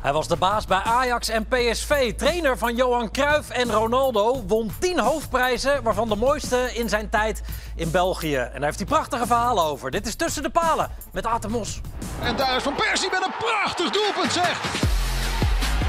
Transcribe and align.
Hij 0.00 0.12
was 0.12 0.28
de 0.28 0.36
baas 0.36 0.66
bij 0.66 0.78
Ajax 0.78 1.28
en 1.28 1.46
PSV, 1.48 2.14
trainer 2.14 2.58
van 2.58 2.74
Johan 2.74 3.10
Cruijff 3.10 3.50
en 3.50 3.72
Ronaldo. 3.72 4.44
Won 4.46 4.72
10 4.78 4.98
hoofdprijzen, 4.98 5.82
waarvan 5.82 6.08
de 6.08 6.16
mooiste 6.16 6.70
in 6.74 6.88
zijn 6.88 7.08
tijd 7.08 7.42
in 7.76 7.90
België. 7.90 8.36
En 8.36 8.52
daar 8.52 8.62
heeft 8.62 8.78
hij 8.78 8.86
prachtige 8.86 9.26
verhalen 9.26 9.64
over. 9.64 9.90
Dit 9.90 10.06
is 10.06 10.14
Tussen 10.14 10.42
de 10.42 10.50
Palen 10.50 10.90
met 11.12 11.26
Aten 11.26 11.50
Mos. 11.50 11.80
En 12.22 12.36
daar 12.36 12.56
is 12.56 12.62
Van 12.62 12.74
Persie 12.74 13.10
met 13.10 13.24
een 13.24 13.32
prachtig 13.38 13.90
doelpunt, 13.90 14.32
zeg. 14.32 14.60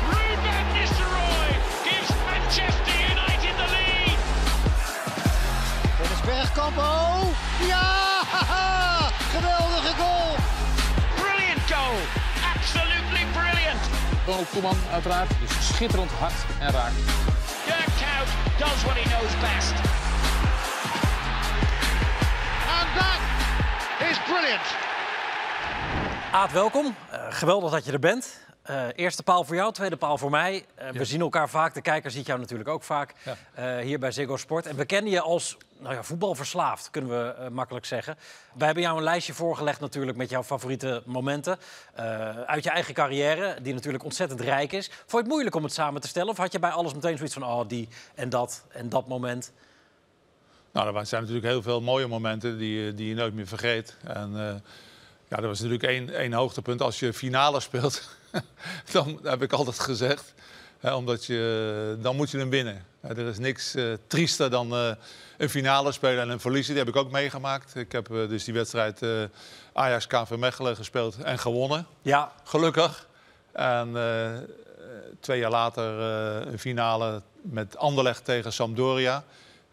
Ruben 0.09 0.79
Nistelrooy 0.79 1.51
gives 1.83 2.09
Manchester 2.25 2.93
United 3.11 3.55
the 3.57 3.67
lead. 3.71 4.17
Dennis 5.97 6.21
Bergkamp, 6.25 6.77
oh! 6.77 7.23
Ja! 7.67 8.21
Geweldige 9.35 9.95
goal! 9.97 10.35
Brilliant 11.15 11.71
goal. 11.71 12.20
Ronald 14.25 14.49
Koeman 14.49 14.77
uiteraard. 14.91 15.29
Dus 15.41 15.67
schitterend 15.67 16.11
hard 16.11 16.33
en 16.59 16.71
raak. 16.71 16.91
Dirk 17.65 17.91
Kuyt 18.01 18.29
does 18.59 18.83
what 18.83 18.95
he 18.95 19.09
knows 19.09 19.33
best. 19.39 19.73
And 22.77 22.87
that 22.99 23.19
is 24.09 24.17
brilliant. 24.29 24.67
Aad, 26.31 26.51
welkom. 26.51 26.95
Eh, 27.11 27.19
geweldig 27.29 27.71
dat 27.71 27.85
je 27.85 27.91
er 27.91 27.99
bent. 27.99 28.39
Eh, 28.61 28.85
eerste 28.95 29.23
paal 29.23 29.43
voor 29.43 29.55
jou, 29.55 29.73
tweede 29.73 29.95
paal 29.97 30.17
voor 30.17 30.29
mij. 30.29 30.65
Eh, 30.75 30.89
We 30.89 31.05
zien 31.05 31.21
elkaar 31.21 31.49
vaak, 31.49 31.73
de 31.73 31.81
kijker 31.81 32.11
ziet 32.11 32.25
jou 32.25 32.39
natuurlijk 32.39 32.69
ook 32.69 32.83
vaak 32.83 33.13
eh, 33.53 33.77
hier 33.77 33.99
bij 33.99 34.11
Ziggo 34.11 34.37
Sport. 34.37 34.65
En 34.65 34.75
we 34.75 34.85
kennen 34.85 35.11
je 35.11 35.21
als 35.21 35.57
nou 35.79 35.93
ja, 35.95 36.03
voetbalverslaafd, 36.03 36.89
kunnen 36.89 37.09
we 37.09 37.49
makkelijk 37.49 37.85
zeggen. 37.85 38.17
Wij 38.53 38.65
hebben 38.65 38.83
jou 38.83 38.97
een 38.97 39.03
lijstje 39.03 39.33
voorgelegd 39.33 39.79
natuurlijk 39.79 40.17
met 40.17 40.29
jouw 40.29 40.43
favoriete 40.43 41.03
momenten. 41.05 41.57
uit 42.45 42.63
je 42.63 42.69
eigen 42.69 42.93
carrière, 42.93 43.57
die 43.61 43.73
natuurlijk 43.73 44.03
ontzettend 44.03 44.41
rijk 44.41 44.71
is. 44.71 44.87
Vond 44.89 45.11
je 45.11 45.17
het 45.17 45.27
moeilijk 45.27 45.55
om 45.55 45.63
het 45.63 45.73
samen 45.73 46.01
te 46.01 46.07
stellen? 46.07 46.29
Of 46.29 46.37
had 46.37 46.51
je 46.51 46.59
bij 46.59 46.69
alles 46.69 46.93
meteen 46.93 47.15
zoiets 47.17 47.33
van, 47.33 47.43
oh, 47.45 47.67
die 47.67 47.87
en 48.15 48.29
dat 48.29 48.63
en 48.71 48.89
dat 48.89 49.07
moment? 49.07 49.51
Nou, 50.71 50.95
er 50.97 51.05
zijn 51.05 51.21
natuurlijk 51.21 51.47
heel 51.47 51.61
veel 51.61 51.81
mooie 51.81 52.07
momenten 52.07 52.57
die, 52.57 52.83
je- 52.85 52.93
die 52.93 53.07
je 53.07 53.15
nooit 53.15 53.33
meer 53.33 53.47
vergeet. 53.47 53.95
En 54.03 54.31
ja, 55.27 55.35
dat 55.37 55.45
was 55.45 55.59
natuurlijk 55.59 55.83
één, 55.89 56.09
één 56.15 56.33
hoogtepunt. 56.33 56.81
Als 56.81 56.99
je 56.99 57.13
finale 57.13 57.59
speelt, 57.59 58.09
dan 58.91 59.19
heb 59.23 59.41
ik 59.41 59.53
altijd 59.53 59.79
gezegd, 59.79 60.33
hè, 60.79 60.93
omdat 60.93 61.25
je, 61.25 61.97
dan 62.01 62.15
moet 62.15 62.31
je 62.31 62.37
hem 62.37 62.49
winnen. 62.49 62.85
Er 63.01 63.17
is 63.17 63.39
niks 63.39 63.75
eh, 63.75 63.93
triester 64.07 64.49
dan 64.49 64.73
eh, 64.73 64.91
een 65.37 65.49
finale 65.49 65.91
spelen 65.91 66.21
en 66.21 66.29
een 66.29 66.39
verliezen. 66.39 66.73
Die 66.73 66.83
heb 66.83 66.93
ik 66.95 66.99
ook 66.99 67.11
meegemaakt. 67.11 67.75
Ik 67.75 67.91
heb 67.91 68.11
eh, 68.11 68.29
dus 68.29 68.43
die 68.43 68.53
wedstrijd 68.53 69.01
Ajax 69.73 70.07
KV 70.07 70.35
Mechelen 70.37 70.75
gespeeld 70.75 71.17
en 71.17 71.39
gewonnen. 71.39 71.87
Ja, 72.01 72.31
Gelukkig. 72.43 73.07
En 73.51 73.95
twee 75.19 75.39
jaar 75.39 75.51
later 75.51 75.83
een 76.47 76.59
finale 76.59 77.21
met 77.41 77.77
Anderlecht 77.77 78.25
tegen 78.25 78.53
Sampdoria. 78.53 79.23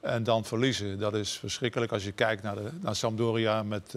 En 0.00 0.24
dan 0.24 0.44
verliezen. 0.44 0.98
Dat 0.98 1.14
is 1.14 1.38
verschrikkelijk 1.38 1.92
als 1.92 2.04
je 2.04 2.12
kijkt 2.12 2.42
naar, 2.42 2.54
de, 2.54 2.70
naar 2.80 2.96
Sampdoria 2.96 3.62
met 3.62 3.90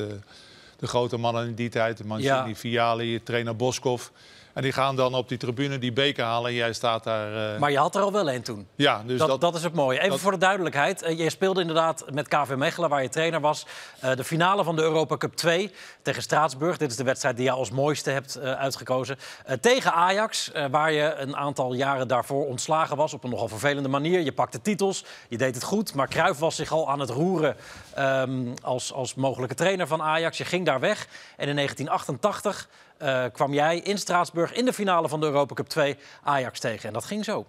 de 0.78 0.88
grote 0.88 1.18
mannen 1.18 1.48
in 1.48 1.56
die 1.56 1.70
tijd. 1.70 2.04
Mancini, 2.04 2.50
Ja. 2.50 2.56
Viali, 2.56 3.24
trainer 3.24 3.56
Boskov. 3.56 4.10
En 4.54 4.62
die 4.62 4.72
gaan 4.72 4.96
dan 4.96 5.14
op 5.14 5.30
die 5.30 5.38
tribune 5.38 5.80
die 5.80 5.94
beker 5.94 6.24
halen. 6.26 6.50
En 6.50 6.56
jij 6.56 6.74
staat 6.74 7.04
daar. 7.04 7.54
eh, 7.54 7.60
maar 7.60 7.72
je 7.72 7.78
had 7.78 7.96
er 7.96 8.02
al 8.02 8.12
wel 8.12 8.30
één 8.30 8.42
toen. 8.42 8.68
ja, 8.76 9.04
dus 9.06 9.20
dat, 9.20 9.28
dat, 9.28 9.42
dat, 9.42 9.56
is 9.56 9.64
het 9.64 9.74
mooie. 9.74 9.98
Even 9.98 10.10
dat- 10.10 10.20
voor 10.20 10.32
de 10.32 10.38
duidelijkheid. 10.38 11.02
Eh, 11.02 11.18
je 11.18 11.30
speelde 11.30 11.62
inderdaad 11.62 12.06
met 12.14 12.28
KV 12.28 12.54
Mechelen, 12.56 12.90
waar 12.90 13.02
je 13.02 13.10
trainer 13.10 13.42
was. 13.42 13.66
eh, 14.00 14.16
de 14.16 14.24
finale 14.24 14.64
van 14.64 14.76
de 14.76 14.82
Europa 14.82 15.18
Cup 15.18 15.36
2 15.36 15.72
tegen 16.02 16.22
Straatsburg. 16.22 16.78
Dit 16.78 16.92
is 16.92 16.98
de 16.98 17.04
wedstrijd 17.04 17.36
die 17.36 17.46
je 17.46 17.52
als 17.52 17.72
mooiste 17.72 18.10
hebt 18.10 18.40
uitgekozen. 18.40 19.18
Tegen 19.62 19.94
Ajax, 19.94 20.52
waar 20.72 20.92
je 20.92 21.14
een 21.16 21.36
aantal 21.36 21.74
jaren 21.74 22.08
daarvoor 22.08 22.46
ontslagen 22.48 22.98
was... 22.98 23.14
op 23.14 23.24
een 23.24 23.30
nogal 23.30 23.48
vervelende 23.48 23.90
manier. 23.90 24.20
Je 24.20 24.32
pakte 24.32 24.62
titels, 24.62 25.06
je 25.30 25.38
deed 25.38 25.56
het 25.56 25.64
goed. 25.64 25.94
Maar 25.94 26.08
Cruijff 26.08 26.40
was 26.40 26.56
zich 26.56 26.72
al 26.72 26.90
aan 26.90 27.00
het 27.00 27.10
roeren 27.10 27.56
ehm, 27.94 28.46
als, 28.62 28.94
als 28.94 29.16
mogelijke 29.16 29.56
trainer 29.56 29.88
van 29.88 30.02
Ajax. 30.02 30.38
Je 30.38 30.46
ging 30.46 30.66
daar 30.66 30.80
weg. 30.80 31.08
En 31.38 31.48
in 31.48 31.56
1988 31.56 32.68
eh, 32.68 32.91
kwam 33.34 33.54
jij 33.54 33.80
in 33.80 33.98
Straatsburg 33.98 34.54
in 34.54 34.66
de 34.66 34.74
finale 34.74 35.10
van 35.10 35.20
de 35.20 35.26
Europa 35.26 35.54
Cup 35.54 35.68
2 35.68 35.98
Ajax 36.24 36.60
tegen. 36.60 36.88
En 36.88 36.94
dat 36.94 37.06
ging 37.06 37.26
zo. 37.26 37.46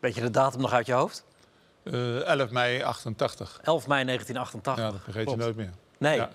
Weet 0.00 0.14
je 0.14 0.20
de 0.20 0.30
datum 0.30 0.60
nog 0.60 0.72
uit 0.72 0.86
je 0.86 0.92
hoofd? 0.92 1.24
eh, 1.82 2.24
11 2.24 2.50
mei 2.50 2.82
88. 2.82 3.60
11 3.62 3.86
mei 3.86 4.04
1988. 4.04 4.84
Ja, 4.84 4.90
dat 4.90 5.00
vergeet 5.02 5.24
Klopt. 5.24 5.38
je 5.38 5.44
nooit 5.44 5.56
meer. 5.56 5.70
Nee. 5.98 6.16
Ja. 6.16 6.30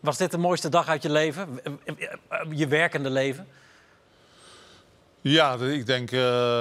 Was 0.00 0.16
dit 0.16 0.30
de 0.30 0.38
mooiste 0.38 0.68
dag 0.68 0.88
uit 0.88 1.02
je 1.02 1.10
leven? 1.10 1.60
Je 2.50 2.66
werkende 2.66 3.10
leven? 3.10 3.46
Ja, 5.20 5.54
ik 5.54 5.86
denk 5.86 6.10
eh, 6.10 6.20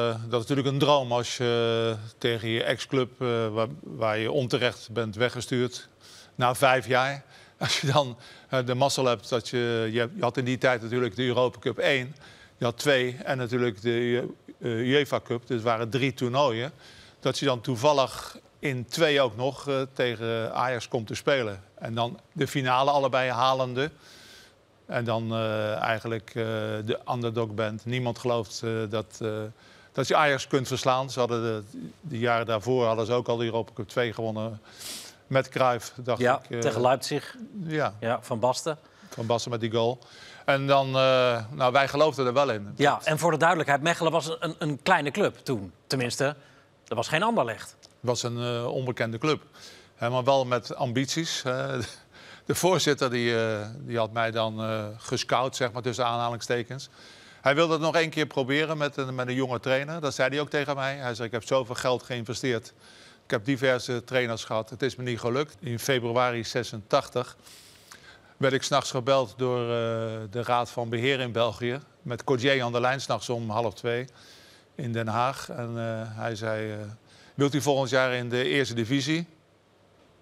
dat 0.10 0.42
is 0.42 0.48
natuurlijk 0.48 0.68
een 0.68 0.80
droom 0.80 1.12
als 1.12 1.38
je 1.38 1.96
tegen 2.18 2.50
je 2.50 2.64
ex-club, 2.64 3.22
eh, 3.22 3.48
waar, 3.48 3.68
waar 3.82 4.18
je 4.18 4.32
onterecht 4.32 4.90
bent 4.92 5.16
weggestuurd, 5.16 5.90
na 6.36 6.56
vijf 6.56 6.88
jaar. 6.88 7.24
Als 7.60 7.82
je 7.82 7.92
dan 7.92 8.18
eh, 8.50 8.66
de 8.66 8.74
mazzel 8.74 9.06
hebt 9.06 9.30
dat 9.30 9.50
je, 9.50 9.90
je, 9.92 10.10
je 10.16 10.22
had 10.22 10.38
in 10.38 10.46
die 10.46 10.58
tijd 10.58 10.82
natuurlijk 10.82 11.16
de 11.16 11.26
Europa 11.26 11.60
Cup 11.60 11.78
1, 11.78 12.16
je 12.58 12.66
had 12.66 12.78
twee 12.78 13.18
en 13.24 13.38
natuurlijk 13.38 13.82
de 13.82 14.24
eh, 14.47 14.47
UEFA 14.62 15.20
Cup, 15.24 15.42
dus 15.48 15.56
het 15.56 15.66
waren 15.66 15.90
drie 15.90 16.14
toernooien. 16.14 16.72
Dat 17.20 17.40
je 17.40 17.46
dan 17.46 17.62
toevallig 17.62 18.38
in 18.60 18.86
twee 18.86 19.22
ook 19.22 19.36
nog 19.36 19.68
eh, 19.68 19.82
tegen 19.94 20.54
Ajax 20.54 20.88
komt 20.88 21.08
te 21.08 21.16
spelen. 21.16 21.64
En 21.76 21.94
dan 21.94 22.20
de 22.32 22.48
finale 22.48 22.92
allebei 22.92 23.30
halende. 23.32 23.90
En 24.86 25.04
dan 25.06 25.32
eh, 25.32 25.76
eigenlijk 25.76 26.30
eh, 26.30 26.44
de 26.86 27.00
underdog 27.12 27.50
bent. 27.54 27.86
Niemand 27.86 28.20
gelooft 28.20 28.62
eh, 28.64 28.72
dat, 28.90 29.18
eh, 29.22 29.30
dat 29.92 30.08
je 30.08 30.16
Ajax 30.16 30.48
kunt 30.48 30.68
verslaan. 30.68 31.10
Ze 31.12 31.20
hadden 31.20 31.42
de, 31.44 31.80
de 32.02 32.20
jaren 32.20 32.46
daarvoor 32.46 32.86
hadden 32.86 33.06
ze 33.06 33.14
ook 33.14 33.28
al 33.28 33.38
de 33.38 33.46
Europa 33.46 33.72
Cup 33.74 33.88
2 33.90 34.14
gewonnen. 34.14 34.62
Met 35.28 35.50
Cruijff, 35.50 35.94
dacht 35.96 36.20
Ja, 36.22 36.42
ik. 36.44 36.50
eh, 36.56 36.60
tegen 36.60 36.82
Leipzig. 36.82 37.36
Ja, 37.66 37.94
Ja, 38.00 38.20
van 38.22 38.40
Basten. 38.40 38.78
van 39.10 39.26
Bassen 39.26 39.52
met 39.52 39.60
die 39.60 39.72
goal. 39.72 40.00
En 40.48 40.68
dan, 40.68 40.88
eh, 40.88 41.44
nou, 41.52 41.72
wij 41.72 41.88
geloofden 41.88 42.26
er 42.26 42.34
wel 42.34 42.52
in. 42.52 42.74
Ja, 42.76 43.00
en 43.04 43.20
voor 43.20 43.32
de 43.32 43.38
duidelijkheid, 43.38 43.82
Mechelen 43.82 44.12
was 44.12 44.36
een, 44.40 44.56
een 44.58 44.80
kleine 44.84 45.12
club 45.12 45.38
toen. 45.38 45.72
Tenminste, 45.88 46.36
er 46.88 46.96
was 46.96 47.08
geen 47.08 47.24
Anderlecht. 47.24 47.76
Het 47.82 47.90
was 48.00 48.24
een 48.24 48.38
eh, 48.42 48.68
onbekende 48.68 49.18
club. 49.18 49.44
Maar 50.00 50.24
wel 50.24 50.46
met 50.46 50.76
ambities. 50.76 51.42
de 52.46 52.56
voorzitter 52.56 53.10
die, 53.10 53.40
eh, 53.40 53.68
die 53.78 53.98
had 53.98 54.12
mij 54.12 54.32
dan 54.32 54.62
gescout, 54.98 55.56
zeg 55.56 55.72
maar, 55.72 55.82
tussen 55.82 56.06
aanhalingstekens. 56.06 56.90
Hij 57.42 57.56
wilde 57.56 57.74
het 57.74 57.82
nog 57.82 57.96
één 57.96 58.10
keer 58.10 58.26
proberen 58.26 58.78
met 58.78 58.98
een, 58.98 59.16
met 59.16 59.28
een 59.28 59.34
jonge 59.34 59.60
trainer. 59.60 60.02
Dat 60.02 60.14
zei 60.14 60.30
hij 60.30 60.40
ook 60.40 60.50
tegen 60.50 60.76
mij. 60.76 60.96
Hij 60.96 61.14
zei, 61.14 61.28
ik 61.28 61.34
heb 61.34 61.44
zoveel 61.44 61.76
geld 61.76 62.04
geïnvesteerd. 62.04 62.74
Ik 63.24 63.32
heb 63.32 63.46
diverse 63.46 64.04
trainers 64.04 64.44
gehad. 64.44 64.70
Het 64.70 64.82
is 64.82 64.96
me 64.96 65.04
niet 65.04 65.20
gelukt. 65.20 65.56
In 65.60 65.80
februari 65.80 66.44
86 66.44 67.38
werd 68.38 68.54
ik 68.54 68.64
s'nachts 68.64 68.92
gebeld 68.92 69.34
door 69.38 69.62
eh, 69.62 69.68
de 70.30 70.44
Raad 70.44 70.70
van 70.70 70.90
Beheer 70.90 71.20
in 71.20 71.32
België. 71.32 71.80
Met 72.02 72.24
Cordier 72.24 72.64
aan 72.64 72.72
de 72.72 72.80
lijn, 72.80 73.02
s'nachts 73.02 73.30
om 73.30 73.50
half 73.50 73.74
twee 73.74 74.08
in 74.76 74.94
Den 74.94 75.08
Haag. 75.08 75.50
En 75.50 75.70
eh, 75.78 76.18
hij 76.18 76.36
zei, 76.36 76.72
eh, 76.72 76.78
wilt 77.36 77.54
u 77.54 77.62
volgend 77.62 77.90
jaar 77.90 78.14
in 78.14 78.30
de 78.30 78.44
eerste 78.44 78.74
divisie 78.74 79.28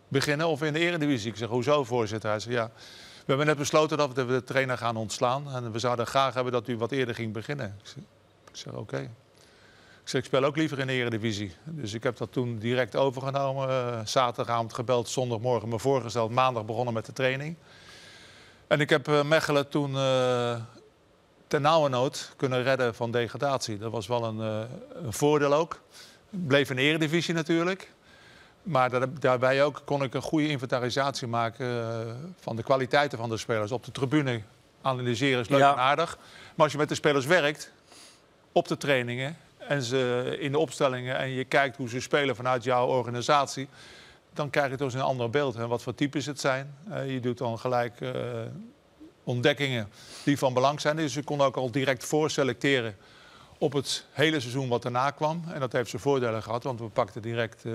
beginnen 0.07 0.47
of 0.47 0.61
in 0.61 0.73
de 0.73 0.79
eredivisie? 0.79 1.31
Ik 1.31 1.37
zeg, 1.37 1.49
hoezo 1.49 1.83
voorzitter? 1.83 2.29
Hij 2.29 2.39
zei, 2.39 2.55
ja, 2.55 2.71
we 2.75 3.23
hebben 3.25 3.45
net 3.45 3.57
besloten 3.57 3.97
dat 3.97 4.13
we 4.13 4.25
de 4.25 4.43
trainer 4.43 4.77
gaan 4.77 4.95
ontslaan. 4.95 5.51
En 5.51 5.71
we 5.71 5.79
zouden 5.79 6.07
graag 6.07 6.33
hebben 6.33 6.53
dat 6.53 6.67
u 6.67 6.77
wat 6.77 6.91
eerder 6.91 7.15
ging 7.15 7.33
beginnen. 7.33 7.79
Ik 8.51 8.55
zeg, 8.57 8.73
oké. 8.73 8.99
Ik 10.01 10.11
zeg, 10.11 10.21
ik 10.21 10.27
speel 10.27 10.43
ook 10.43 10.55
liever 10.55 10.79
in 10.79 10.87
de 10.87 10.93
eredivisie. 10.93 11.55
Dus 11.63 11.93
ik 11.93 12.03
heb 12.03 12.17
dat 12.17 12.31
toen 12.31 12.57
direct 12.57 12.95
overgenomen. 12.95 14.07
Zaterdagavond 14.07 14.73
gebeld, 14.73 15.09
zondagmorgen 15.09 15.69
me 15.69 15.79
voorgesteld. 15.79 16.31
Maandag 16.31 16.65
begonnen 16.65 16.93
met 16.93 17.05
de 17.05 17.13
training. 17.13 17.55
En 18.67 18.79
ik 18.79 18.89
heb 18.89 19.07
eh, 19.07 19.23
Mechelen 19.23 19.69
toen 19.69 19.95
eh 19.95 20.55
ten 21.47 21.61
nauwernood 21.61 22.33
kunnen 22.37 22.63
redden 22.63 22.95
van 22.95 23.11
degradatie. 23.11 23.77
Dat 23.77 23.91
was 23.91 24.07
wel 24.07 24.23
een, 24.23 24.39
eh, 24.41 24.69
een 25.05 25.13
voordeel 25.13 25.53
ook. 25.53 25.81
Bleef 26.29 26.69
in 26.69 26.75
de 26.75 26.81
eredivisie 26.81 27.33
natuurlijk. 27.33 27.91
Maar 28.63 28.89
daar- 28.89 29.19
daarbij 29.19 29.63
ook 29.63 29.81
kon 29.85 30.03
ik 30.03 30.13
een 30.13 30.21
goede 30.21 30.47
inventarisatie 30.47 31.27
maken 31.27 31.67
van 32.39 32.55
de 32.55 32.63
kwaliteiten 32.63 33.17
van 33.17 33.29
de 33.29 33.37
spelers. 33.37 33.71
Op 33.71 33.83
de 33.85 33.91
tribune 33.91 34.41
analyseren 34.81 35.39
is 35.39 35.49
leuk 35.49 35.59
Ja. 35.59 35.71
en 35.71 35.79
aardig. 35.79 36.17
Maar 36.55 36.63
als 36.63 36.71
je 36.71 36.77
met 36.77 36.89
de 36.89 36.95
spelers 36.95 37.25
werkt, 37.25 37.71
op 38.51 38.67
de 38.67 38.77
trainingen 38.77 39.37
en 39.57 39.81
ze 39.81 40.35
in 40.39 40.51
de 40.51 40.57
opstellingen... 40.59 41.17
en 41.17 41.29
je 41.29 41.43
kijkt 41.43 41.77
hoe 41.77 41.89
ze 41.89 41.99
spelen 41.99 42.35
vanuit 42.35 42.63
jouw 42.63 42.85
organisatie... 42.87 43.67
dan 44.35 44.49
krijg 44.49 44.71
je 44.71 44.83
eens 44.83 44.93
een 44.93 45.01
ander 45.01 45.29
beeld. 45.29 45.55
Hè, 45.55 45.67
wat 45.67 45.81
voor 45.81 45.95
types 45.95 46.25
het 46.25 46.39
zijn. 46.39 46.75
Eh, 46.89 47.11
je 47.11 47.19
doet 47.19 47.37
dan 47.37 47.59
gelijk 47.59 48.01
eh, 48.01 48.11
ontdekkingen 49.23 49.89
die 50.23 50.37
van 50.37 50.53
belang 50.53 50.81
zijn. 50.81 50.95
Dus 50.95 51.13
je 51.13 51.23
kon 51.23 51.41
ook 51.41 51.55
al 51.55 51.71
direct 51.71 52.05
voorselecteren 52.05 52.95
op 53.57 53.73
het 53.73 54.05
hele 54.11 54.39
seizoen 54.39 54.69
wat 54.69 54.81
daarna 54.81 55.11
kwam. 55.11 55.43
En 55.53 55.59
dat 55.59 55.71
heeft 55.71 55.89
zijn 55.89 56.01
voordelen 56.01 56.43
gehad, 56.43 56.63
want 56.63 56.79
we 56.79 56.89
pakten 56.89 57.21
direct 57.21 57.65
eh, 57.65 57.73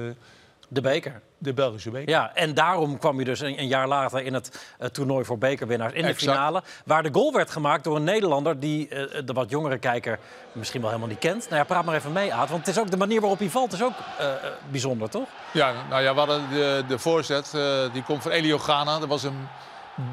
De 0.73 0.81
beker. 0.81 1.21
de 1.39 1.55
Belgische 1.55 1.91
week. 1.91 2.09
Ja, 2.09 2.35
en 2.35 2.55
daarom 2.55 2.99
kwam 2.99 3.19
je 3.19 3.25
dus 3.25 3.41
een, 3.41 3.59
een 3.59 3.67
jaar 3.67 3.89
later 3.89 4.23
in 4.23 4.35
het 4.35 4.67
eh, 4.79 4.89
toernooi 4.89 5.25
voor 5.25 5.39
bekerwinnaars 5.39 5.93
in 5.93 6.07
de 6.07 6.15
finale. 6.15 6.63
Waar 6.85 7.03
de 7.03 7.09
goal 7.13 7.33
werd 7.33 7.51
gemaakt 7.51 7.85
door 7.85 7.97
een 7.97 8.05
Nederlander 8.05 8.61
die 8.61 8.89
eh, 8.89 9.23
de 9.25 9.33
wat 9.33 9.51
jongere 9.51 9.79
kijker 9.79 10.19
misschien 10.53 10.81
wel 10.81 10.91
helemaal 10.91 11.11
niet 11.11 11.19
kent. 11.19 11.45
Nou 11.45 11.57
ja, 11.57 11.65
praat 11.65 11.85
maar 11.85 11.95
even 11.95 12.13
mee, 12.13 12.35
Aad. 12.35 12.49
Want 12.49 12.67
het 12.67 12.77
is 12.77 12.83
ook 12.83 12.91
de 12.91 12.97
manier 12.97 13.21
waarop 13.21 13.39
hij 13.39 13.49
valt, 13.49 13.73
is 13.73 13.83
ook 13.83 13.93
eh, 14.19 14.27
bijzonder, 14.71 15.11
toch? 15.11 15.29
Ja, 15.53 15.73
nou 15.89 16.03
ja, 16.03 16.13
we 16.13 16.19
hadden 16.19 16.51
de, 16.51 16.85
de 16.89 16.99
voorzet, 16.99 17.51
die 17.93 18.03
komt 18.03 18.23
van 18.23 18.31
Elio 18.31 18.59
Ghana. 18.59 18.99
Dat 18.99 19.09
was 19.09 19.23
een 19.23 19.49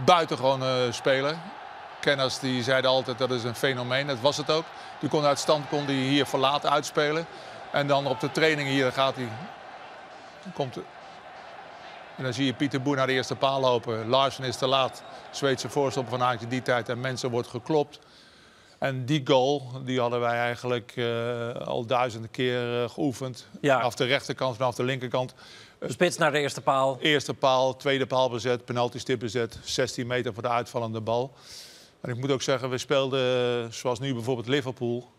buitengewone 0.05 0.87
speler. 0.91 1.35
Kenners 1.99 2.39
die 2.39 2.63
zeiden 2.63 2.89
altijd 2.89 3.17
dat 3.17 3.31
is 3.31 3.43
een 3.43 3.55
fenomeen. 3.55 4.07
Dat 4.07 4.19
was 4.19 4.37
het 4.37 4.51
ook. 4.51 4.65
Die 4.99 5.09
kon 5.09 5.23
uit 5.23 5.39
stand 5.39 5.67
kon 5.69 5.85
die 5.85 6.09
hier 6.09 6.25
verlaten 6.25 6.69
uitspelen. 6.69 7.25
En 7.71 7.87
dan 7.87 8.07
op 8.07 8.19
de 8.19 8.31
training 8.31 8.67
hier 8.67 8.91
gaat 8.91 9.15
hij. 9.15 9.27
Dan 10.47 10.55
komt 10.55 10.77
en 12.17 12.23
dan 12.23 12.33
zie 12.33 12.45
je 12.45 12.53
Pieter 12.53 12.81
Boer 12.81 12.95
naar 12.95 13.07
de 13.07 13.13
eerste 13.13 13.35
paal 13.35 13.59
lopen. 13.59 14.07
Larsen 14.07 14.43
is 14.43 14.55
te 14.55 14.67
laat. 14.67 15.03
Zweedse 15.31 15.69
voorstopper 15.69 16.17
van 16.17 16.27
Ajax 16.27 16.43
die 16.47 16.61
tijd. 16.61 16.89
En 16.89 16.99
mensen 16.99 17.29
wordt 17.29 17.47
geklopt. 17.47 17.99
En 18.77 19.05
die 19.05 19.21
goal 19.23 19.71
die 19.85 19.99
hadden 19.99 20.19
wij 20.19 20.37
eigenlijk 20.37 20.93
eh, 20.95 21.51
al 21.51 21.85
duizenden 21.85 22.31
keer 22.31 22.83
eh, 22.83 22.89
geoefend. 22.89 23.47
Ja. 23.61 23.75
Vanaf 23.75 23.95
de 23.95 24.05
rechterkant, 24.05 24.55
vanaf 24.55 24.75
de 24.75 24.83
linkerkant. 24.83 25.33
Spits 25.81 26.17
naar 26.17 26.31
de 26.31 26.39
eerste 26.39 26.61
paal. 26.61 26.97
Eerste 26.99 27.33
paal, 27.33 27.75
tweede 27.75 28.07
paal 28.07 28.29
bezet, 28.29 28.65
penalty 28.65 28.99
stip 28.99 29.19
bezet. 29.19 29.59
16 29.63 30.07
meter 30.07 30.33
voor 30.33 30.43
de 30.43 30.49
uitvallende 30.49 31.01
bal. 31.01 31.33
En 32.01 32.09
ik 32.09 32.17
moet 32.17 32.31
ook 32.31 32.41
zeggen, 32.41 32.69
we 32.69 32.77
speelden 32.77 33.63
eh, 33.63 33.71
zoals 33.71 33.99
nu 33.99 34.13
bijvoorbeeld 34.13 34.47
Liverpool. 34.47 35.09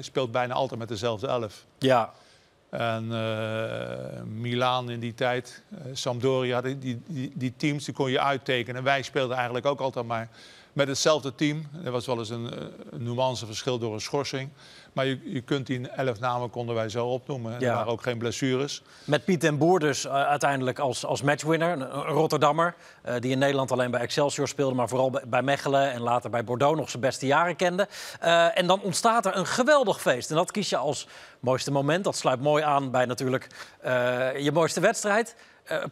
speelt 0.00 0.32
bijna 0.32 0.54
altijd 0.54 0.80
met 0.80 0.88
dezelfde 0.88 1.26
elf. 1.26 1.64
Ja, 1.78 2.12
En 2.70 3.12
eh 3.12 4.22
Milaan 4.22 4.90
in 4.90 5.00
die 5.00 5.14
tijd, 5.14 5.62
eh, 5.70 5.78
Sampdoria, 5.92 6.60
die, 6.60 6.78
die, 6.78 7.32
die, 7.34 7.54
teams 7.56 7.84
die 7.84 7.94
kon 7.94 8.10
je 8.10 8.20
uittekenen. 8.20 8.82
Wij 8.82 9.02
speelden 9.02 9.36
eigenlijk 9.36 9.66
ook 9.66 9.80
altijd 9.80 10.06
maar 10.06 10.28
met 10.78 10.88
hetzelfde 10.88 11.34
team. 11.34 11.66
Er 11.84 11.90
was 11.90 12.06
wel 12.06 12.18
eens 12.18 12.30
een, 12.30 12.52
eh, 12.52 12.60
een 12.90 13.02
nuanceverschil 13.02 13.78
door 13.78 13.94
een 13.94 14.00
schorsing. 14.00 14.50
Maar 14.92 15.06
je, 15.06 15.20
je 15.32 15.40
kunt 15.40 15.66
die 15.66 15.88
elf 15.88 16.20
namen 16.20 16.50
konden 16.50 16.74
wij 16.74 16.88
zo 16.88 17.06
opnoemen. 17.06 17.54
En 17.54 17.60
Ja. 17.60 17.68
Er 17.68 17.74
waren 17.74 17.92
ook 17.92 18.02
geen 18.02 18.18
blessures. 18.18 18.82
met 19.04 19.24
Piet 19.24 19.44
en 19.44 19.58
Boer 19.58 19.78
dus 19.78 20.04
eh, 20.04 20.12
uiteindelijk 20.12 20.78
als, 20.78 21.04
als 21.04 21.22
matchwinner. 21.22 21.72
Een, 21.72 21.80
een 21.80 22.02
Rotterdammer 22.02 22.74
eh, 23.02 23.14
die 23.20 23.30
in 23.30 23.38
Nederland 23.38 23.72
alleen 23.72 23.90
bij 23.90 24.00
Excelsior 24.00 24.48
speelde... 24.48 24.74
maar 24.74 24.88
vooral 24.88 25.10
bij, 25.10 25.22
bij 25.26 25.42
Mechelen 25.42 25.92
en 25.92 26.00
later 26.00 26.30
bij 26.30 26.44
Bordeaux 26.44 26.78
nog 26.78 26.90
zijn 26.90 27.02
beste 27.02 27.26
jaren 27.26 27.56
kende. 27.56 27.88
En 28.54 28.66
dan 28.66 28.80
ontstaat 28.82 29.26
er 29.26 29.36
een 29.36 29.46
geweldig 29.46 30.00
feest. 30.00 30.30
En 30.30 30.36
dat 30.36 30.50
kies 30.50 30.68
je 30.68 30.76
als 30.76 31.06
mooiste 31.40 31.70
moment. 31.70 32.04
Dat 32.04 32.16
sluit 32.16 32.40
mooi 32.40 32.62
aan 32.62 32.90
bij 32.90 33.04
natuurlijk 33.04 33.46
je 34.38 34.50
mooiste 34.52 34.80
wedstrijd. 34.80 35.36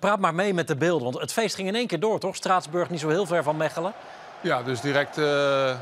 Praat 0.00 0.18
maar 0.18 0.34
mee 0.34 0.54
met 0.54 0.68
de 0.68 0.76
beelden, 0.76 1.02
want 1.02 1.20
het 1.20 1.32
feest 1.32 1.54
ging 1.54 1.68
in 1.68 1.74
één 1.74 1.86
keer 1.86 2.00
door, 2.00 2.18
toch? 2.18 2.36
Straatsburg 2.36 2.90
niet 2.90 3.00
zo 3.00 3.08
heel 3.08 3.26
ver 3.26 3.42
van 3.42 3.56
Mechelen. 3.56 3.92
Ja, 4.46 4.62
dus 4.62 4.80
direct 4.80 5.18
eh, 5.18 5.74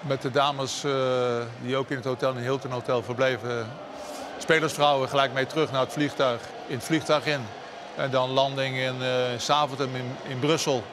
met 0.00 0.22
de 0.22 0.30
dames 0.30 0.84
eh, 0.84 0.92
die 1.62 1.76
ook 1.76 1.88
in 1.90 1.96
het 1.96 2.04
hotel, 2.04 2.32
in 2.32 2.42
Hilton 2.42 2.70
Hotel 2.70 3.02
verbleven. 3.02 3.66
Spelersvrouwen 4.38 5.08
gelijk 5.08 5.32
mee 5.32 5.46
terug 5.46 5.72
naar 5.72 5.80
het 5.80 5.92
vliegtuig, 5.92 6.40
in 6.66 6.74
het 6.74 6.84
vliegtuig 6.84 7.26
in. 7.26 7.40
En 7.96 8.10
dan 8.10 8.30
landing 8.30 8.76
in 8.76 9.02
eh 9.02 9.38
Zaventem 9.38 9.90
in, 10.22 10.38
Brussel. 10.38 10.84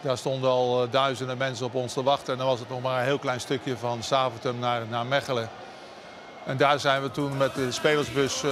Daar 0.00 0.18
stonden 0.18 0.50
al 0.50 0.90
duizenden 0.90 1.38
mensen 1.38 1.66
op 1.66 1.74
ons 1.74 1.92
te 1.92 2.02
wachten. 2.02 2.32
En 2.32 2.38
dan 2.38 2.48
was 2.48 2.60
het 2.60 2.68
nog 2.68 2.82
maar 2.82 2.98
een 2.98 3.04
heel 3.04 3.18
klein 3.18 3.40
stukje 3.40 3.76
van 3.76 4.02
Zaventem 4.02 4.58
naar, 4.58 4.82
naar 4.88 5.06
Mechelen. 5.06 5.48
En 6.44 6.56
daar 6.56 6.80
zijn 6.80 7.02
we 7.02 7.10
toen 7.10 7.36
met 7.36 7.54
de 7.54 7.72
spelersbus 7.72 8.42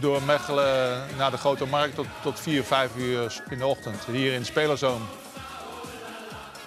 door 0.00 0.22
Mechelen 0.22 1.00
naar 1.16 1.30
de 1.30 1.36
Grote 1.36 1.66
Markt 1.66 1.94
tot, 1.94 2.06
tot 2.22 2.40
4, 2.40 2.64
5 2.64 2.96
uur 2.96 3.42
in 3.50 3.58
de 3.58 3.66
ochtend. 3.66 4.04
Hier 4.04 4.32
in 4.32 4.38
de 4.40 4.44
spelershome. 4.46 5.04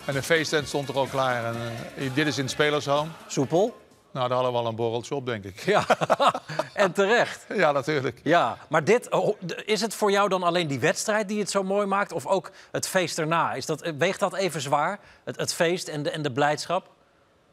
En 0.05 0.13
de 0.13 0.23
feesttent 0.23 0.67
stond 0.67 0.89
er 0.89 0.95
al 0.95 1.05
klaar. 1.05 1.45
En, 1.45 1.55
eh, 1.95 2.13
dit 2.13 2.27
is 2.27 2.37
in 2.37 2.43
het 2.43 2.51
spelershome. 2.51 3.09
Soepel. 3.27 3.77
Nou, 4.11 4.27
daar 4.27 4.37
hadden 4.37 4.53
we 4.55 4.59
al 4.59 4.67
een 4.67 4.75
borreltje 4.75 5.15
op, 5.15 5.25
denk 5.25 5.43
ik. 5.43 5.59
Ja, 5.59 5.85
en 6.73 6.91
terecht. 6.91 7.45
Ja, 7.55 7.71
natuurlijk. 7.71 8.19
Ja, 8.23 8.57
maar 8.69 8.83
dit, 8.83 9.09
oh, 9.11 9.37
d- 9.45 9.63
is 9.65 9.81
het 9.81 9.93
voor 9.93 10.11
jou 10.11 10.29
dan 10.29 10.43
alleen 10.43 10.67
die 10.67 10.79
wedstrijd 10.79 11.27
die 11.27 11.39
het 11.39 11.49
zo 11.49 11.63
mooi 11.63 11.85
maakt? 11.85 12.11
Of 12.11 12.25
ook 12.25 12.51
het 12.71 12.87
feest 12.87 13.19
erna? 13.19 13.53
Is 13.53 13.65
dat, 13.65 13.91
weegt 13.97 14.19
dat 14.19 14.33
even 14.35 14.61
zwaar? 14.61 14.99
Het, 15.23 15.37
het 15.37 15.53
feest 15.53 15.87
en 15.87 16.03
de, 16.03 16.09
en 16.09 16.21
de 16.21 16.31
blijdschap? 16.31 16.87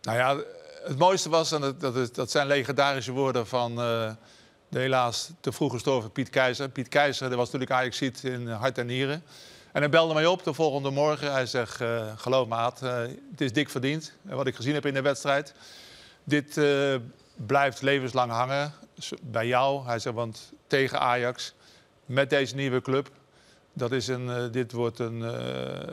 Nou 0.02 0.18
ja, 0.18 0.36
het 0.84 0.98
mooiste 0.98 1.28
was, 1.28 1.52
en 1.52 1.76
dat, 1.78 2.14
dat 2.14 2.30
zijn 2.30 2.46
legendarische 2.46 3.12
woorden 3.12 3.46
van 3.46 3.80
eh, 3.80 4.10
de 4.74 4.80
helaas 4.80 5.30
te 5.40 5.52
vroeg 5.52 5.72
gestorven 5.72 6.12
Piet 6.12 6.30
Keizer. 6.30 6.68
Piet 6.68 6.88
Keizer, 6.88 7.28
dat 7.28 7.38
was 7.38 7.50
natuurlijk 7.50 7.80
ajax 7.80 8.00
in 8.24 8.48
hart 8.48 8.78
en 8.78 8.86
nieren. 8.86 9.22
En 9.72 9.80
hij 9.80 9.88
belde 9.88 10.14
mij 10.14 10.26
op 10.26 10.44
de 10.44 10.54
volgende 10.54 10.90
morgen. 10.90 11.32
Hij 11.32 11.46
zegt, 11.46 11.80
eh, 11.80 12.12
geloof 12.16 12.48
me 12.48 12.54
eh, 12.54 12.98
het 13.30 13.40
is 13.40 13.52
dik 13.52 13.68
verdiend. 13.70 14.12
eh, 14.28 14.34
Wat 14.34 14.46
ik 14.46 14.54
gezien 14.54 14.74
heb 14.74 14.86
in 14.86 14.94
de 14.94 15.00
wedstrijd. 15.02 15.54
Dit 16.24 16.60
blijft 17.36 17.82
levenslang 17.82 18.30
hangen 18.30 18.72
bij 19.22 19.46
jou. 19.46 19.86
Hij 19.86 19.98
zegt, 19.98 20.14
want 20.14 20.52
tegen 20.66 21.00
Ajax, 21.00 21.54
met 22.06 22.30
deze 22.30 22.54
nieuwe 22.54 22.80
club... 22.80 23.10
Dat 23.76 23.92
is 23.92 24.08
een, 24.08 24.50
dit 24.52 24.72
wordt 24.72 24.98
een, 24.98 25.20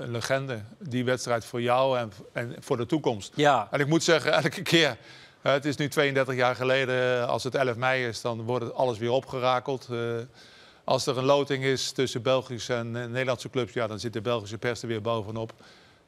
een 0.02 0.12
legende. 0.12 0.62
Die 0.80 1.06
wedstrijd 1.06 1.46
voor 1.46 1.62
jou 1.62 1.98
en, 1.98 2.12
en 2.34 2.56
voor 2.60 2.78
de 2.78 2.86
toekomst. 2.86 3.32
Ja, 3.36 3.68
En 3.72 3.80
ik 3.80 3.88
moet 3.88 4.04
zeggen, 4.04 4.34
elke 4.34 4.62
keer. 4.62 4.98
Eh, 5.42 5.52
het 5.52 5.66
is 5.66 5.76
nu 5.76 5.88
32 5.88 6.36
jaar 6.36 6.56
geleden. 6.56 7.28
Als 7.28 7.44
het 7.44 7.56
11 7.56 7.76
mei 7.76 8.08
is, 8.08 8.22
dan 8.22 8.42
wordt 8.42 8.74
alles 8.74 8.98
weer 8.98 9.12
opgerakeld. 9.12 9.88
Eh, 9.92 9.98
als 10.84 11.06
er 11.06 11.18
een 11.18 11.24
loting 11.24 11.64
is 11.64 11.92
tussen 11.92 12.22
Belgische 12.22 12.74
en 12.74 12.96
eh, 12.96 13.06
Nederlandse 13.06 13.50
clubs, 13.50 13.74
ja, 13.74 13.88
dan 13.88 14.00
zit 14.00 14.14
de 14.14 14.22
Belgische 14.22 14.58
pers 14.58 14.82
er 14.82 14.88
weer 14.88 15.02
bovenop. 15.02 15.54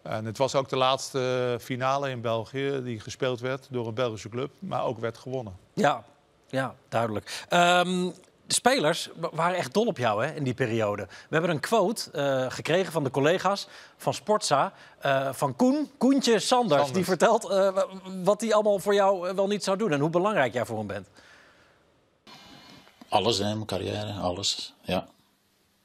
En 0.01 0.25
het 0.25 0.37
was 0.37 0.55
ook 0.55 0.69
de 0.69 0.77
laatste 0.77 1.57
finale 1.61 2.09
in 2.09 2.21
België 2.21 2.81
die 2.83 2.99
gespeeld 2.99 3.39
werd 3.39 3.67
door 3.69 3.87
een 3.87 3.93
Belgische 3.93 4.29
club, 4.29 4.51
maar 4.59 4.83
ook 4.83 4.99
werd 4.99 5.17
gewonnen. 5.17 5.57
ja, 5.73 6.03
ja 6.47 6.75
duidelijk. 6.89 7.45
Ehm, 7.49 8.09
de 8.47 8.53
spelers 8.53 9.09
wa- 9.15 9.29
waren 9.33 9.57
echt 9.57 9.73
dol 9.73 9.85
op 9.85 9.97
jou 9.97 10.25
hè, 10.25 10.33
in 10.35 10.43
die 10.43 10.53
periode. 10.53 11.05
We 11.05 11.27
hebben 11.29 11.49
een 11.49 11.59
quote 11.59 12.11
eh, 12.11 12.45
gekregen 12.51 12.91
van 12.91 13.03
de 13.03 13.09
collega's 13.11 13.67
van 13.97 14.13
Sportza. 14.13 14.73
eh, 14.99 15.33
van 15.33 15.55
Koen, 15.55 15.91
Koentje 15.97 16.39
Sanders. 16.39 16.47
Sanders. 16.47 16.91
Die 16.91 17.05
vertelt 17.05 17.43
eh, 17.49 17.49
wa- 17.73 17.87
wat 18.23 18.41
hij 18.41 18.53
allemaal 18.53 18.79
voor 18.79 18.93
jou 18.93 19.33
wel 19.35 19.47
niet 19.47 19.63
zou 19.63 19.77
doen. 19.77 19.91
En 19.91 19.99
hoe 19.99 20.09
belangrijk 20.09 20.53
jij 20.53 20.65
voor 20.65 20.77
hem 20.77 20.87
bent. 20.87 21.07
Alles 23.09 23.39
in 23.39 23.45
mijn 23.45 23.65
carrière, 23.65 24.11
alles. 24.13 24.73
Ja. 24.81 25.07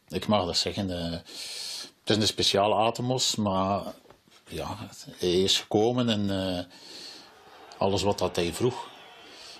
Ik 0.09 0.27
mag 0.27 0.47
dat 0.47 0.57
zeggen. 0.57 0.91
eh, 1.05 1.11
het 2.01 2.11
is 2.11 2.17
een 2.17 2.27
speciale 2.27 2.75
Atemos, 2.75 3.37
maar 3.37 3.83
ja, 4.49 4.77
hij 5.19 5.43
is 5.43 5.59
gekomen 5.61 6.09
en 6.09 6.31
eh, 6.59 6.65
alles 7.79 8.03
wat 8.03 8.19
dat 8.19 8.37
hij 8.37 8.53
vroeg, 8.53 8.89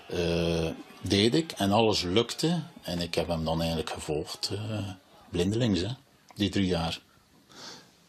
eh, 0.07 0.67
deed 1.01 1.35
ik 1.35 1.51
en 1.51 1.71
alles 1.71 2.01
lukte. 2.01 2.61
En 2.89 3.01
ik 3.01 3.15
heb 3.15 3.27
hem 3.27 3.45
dan 3.45 3.59
eigenlijk 3.59 3.89
gevolgd, 3.89 4.49
eh, 4.53 4.89
blindelings, 5.29 5.79
hè, 5.79 5.89
die 6.35 6.49
drie 6.49 6.67
jaar. 6.67 6.99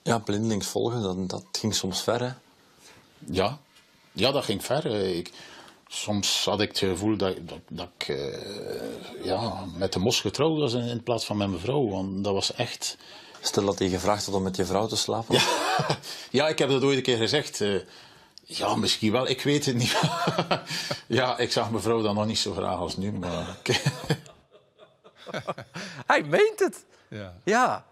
Ja, 0.03 0.19
blindelings 0.19 0.67
volgen, 0.67 1.03
dat, 1.03 1.29
dat 1.29 1.45
ging 1.53 1.75
soms 1.75 2.03
ver. 2.03 2.21
Hè. 2.21 2.31
Ja, 3.19 3.59
ja 4.13 4.31
dat 4.31 4.45
ging 4.45 4.65
ver. 4.65 4.87
Eh, 4.87 5.17
Ik, 5.17 5.33
soms 5.89 6.45
had 6.45 6.61
ik 6.61 6.69
het 6.69 6.79
gevoel 6.79 7.17
dat, 7.17 7.37
dat, 7.49 7.59
dat 7.69 7.89
ik 7.99 8.09
eh, 8.09 9.25
ja, 9.25 9.65
met 9.75 9.93
de 9.93 9.99
mos 9.99 10.21
getrouwd 10.21 10.59
was 10.59 10.73
in, 10.73 10.83
in 10.85 11.03
plaats 11.03 11.25
van 11.25 11.37
met 11.37 11.49
mijn 11.49 11.61
vrouw. 11.61 11.89
Want 11.89 12.25
dat 12.25 12.33
was 12.33 12.55
echt... 12.55 12.97
Stel 13.41 13.65
dat 13.65 13.79
hij 13.79 13.89
gevraagd 13.89 14.27
had 14.27 14.35
om 14.35 14.43
met 14.43 14.57
je 14.57 14.65
vrouw 14.65 14.87
te 14.87 14.97
slapen. 14.97 15.35
Ja, 15.35 15.43
ja 16.39 16.49
ik 16.49 16.59
heb 16.59 16.69
dat 16.69 16.83
ooit 16.83 16.97
een 16.97 17.03
keer 17.03 17.17
gezegd. 17.17 17.63
ja, 18.45 18.75
misschien 18.75 19.13
wel. 19.13 19.29
Ik 19.29 19.43
weet 19.43 19.67
het 19.67 19.77
niet. 19.77 20.01
ja, 21.21 21.39
ik 21.39 21.53
zag 21.53 21.71
mijn 21.71 21.83
vrouw 21.83 22.03
dan 22.03 22.15
nog 22.15 22.27
niet 22.27 22.39
zo 22.39 22.53
graag 22.53 22.79
als 22.79 22.97
nu. 22.97 23.13
Maar 23.13 23.57
Hij 26.07 26.23
meent 26.23 26.59
het. 26.59 26.85
Ja. 27.09 27.35
Ja. 27.45 27.85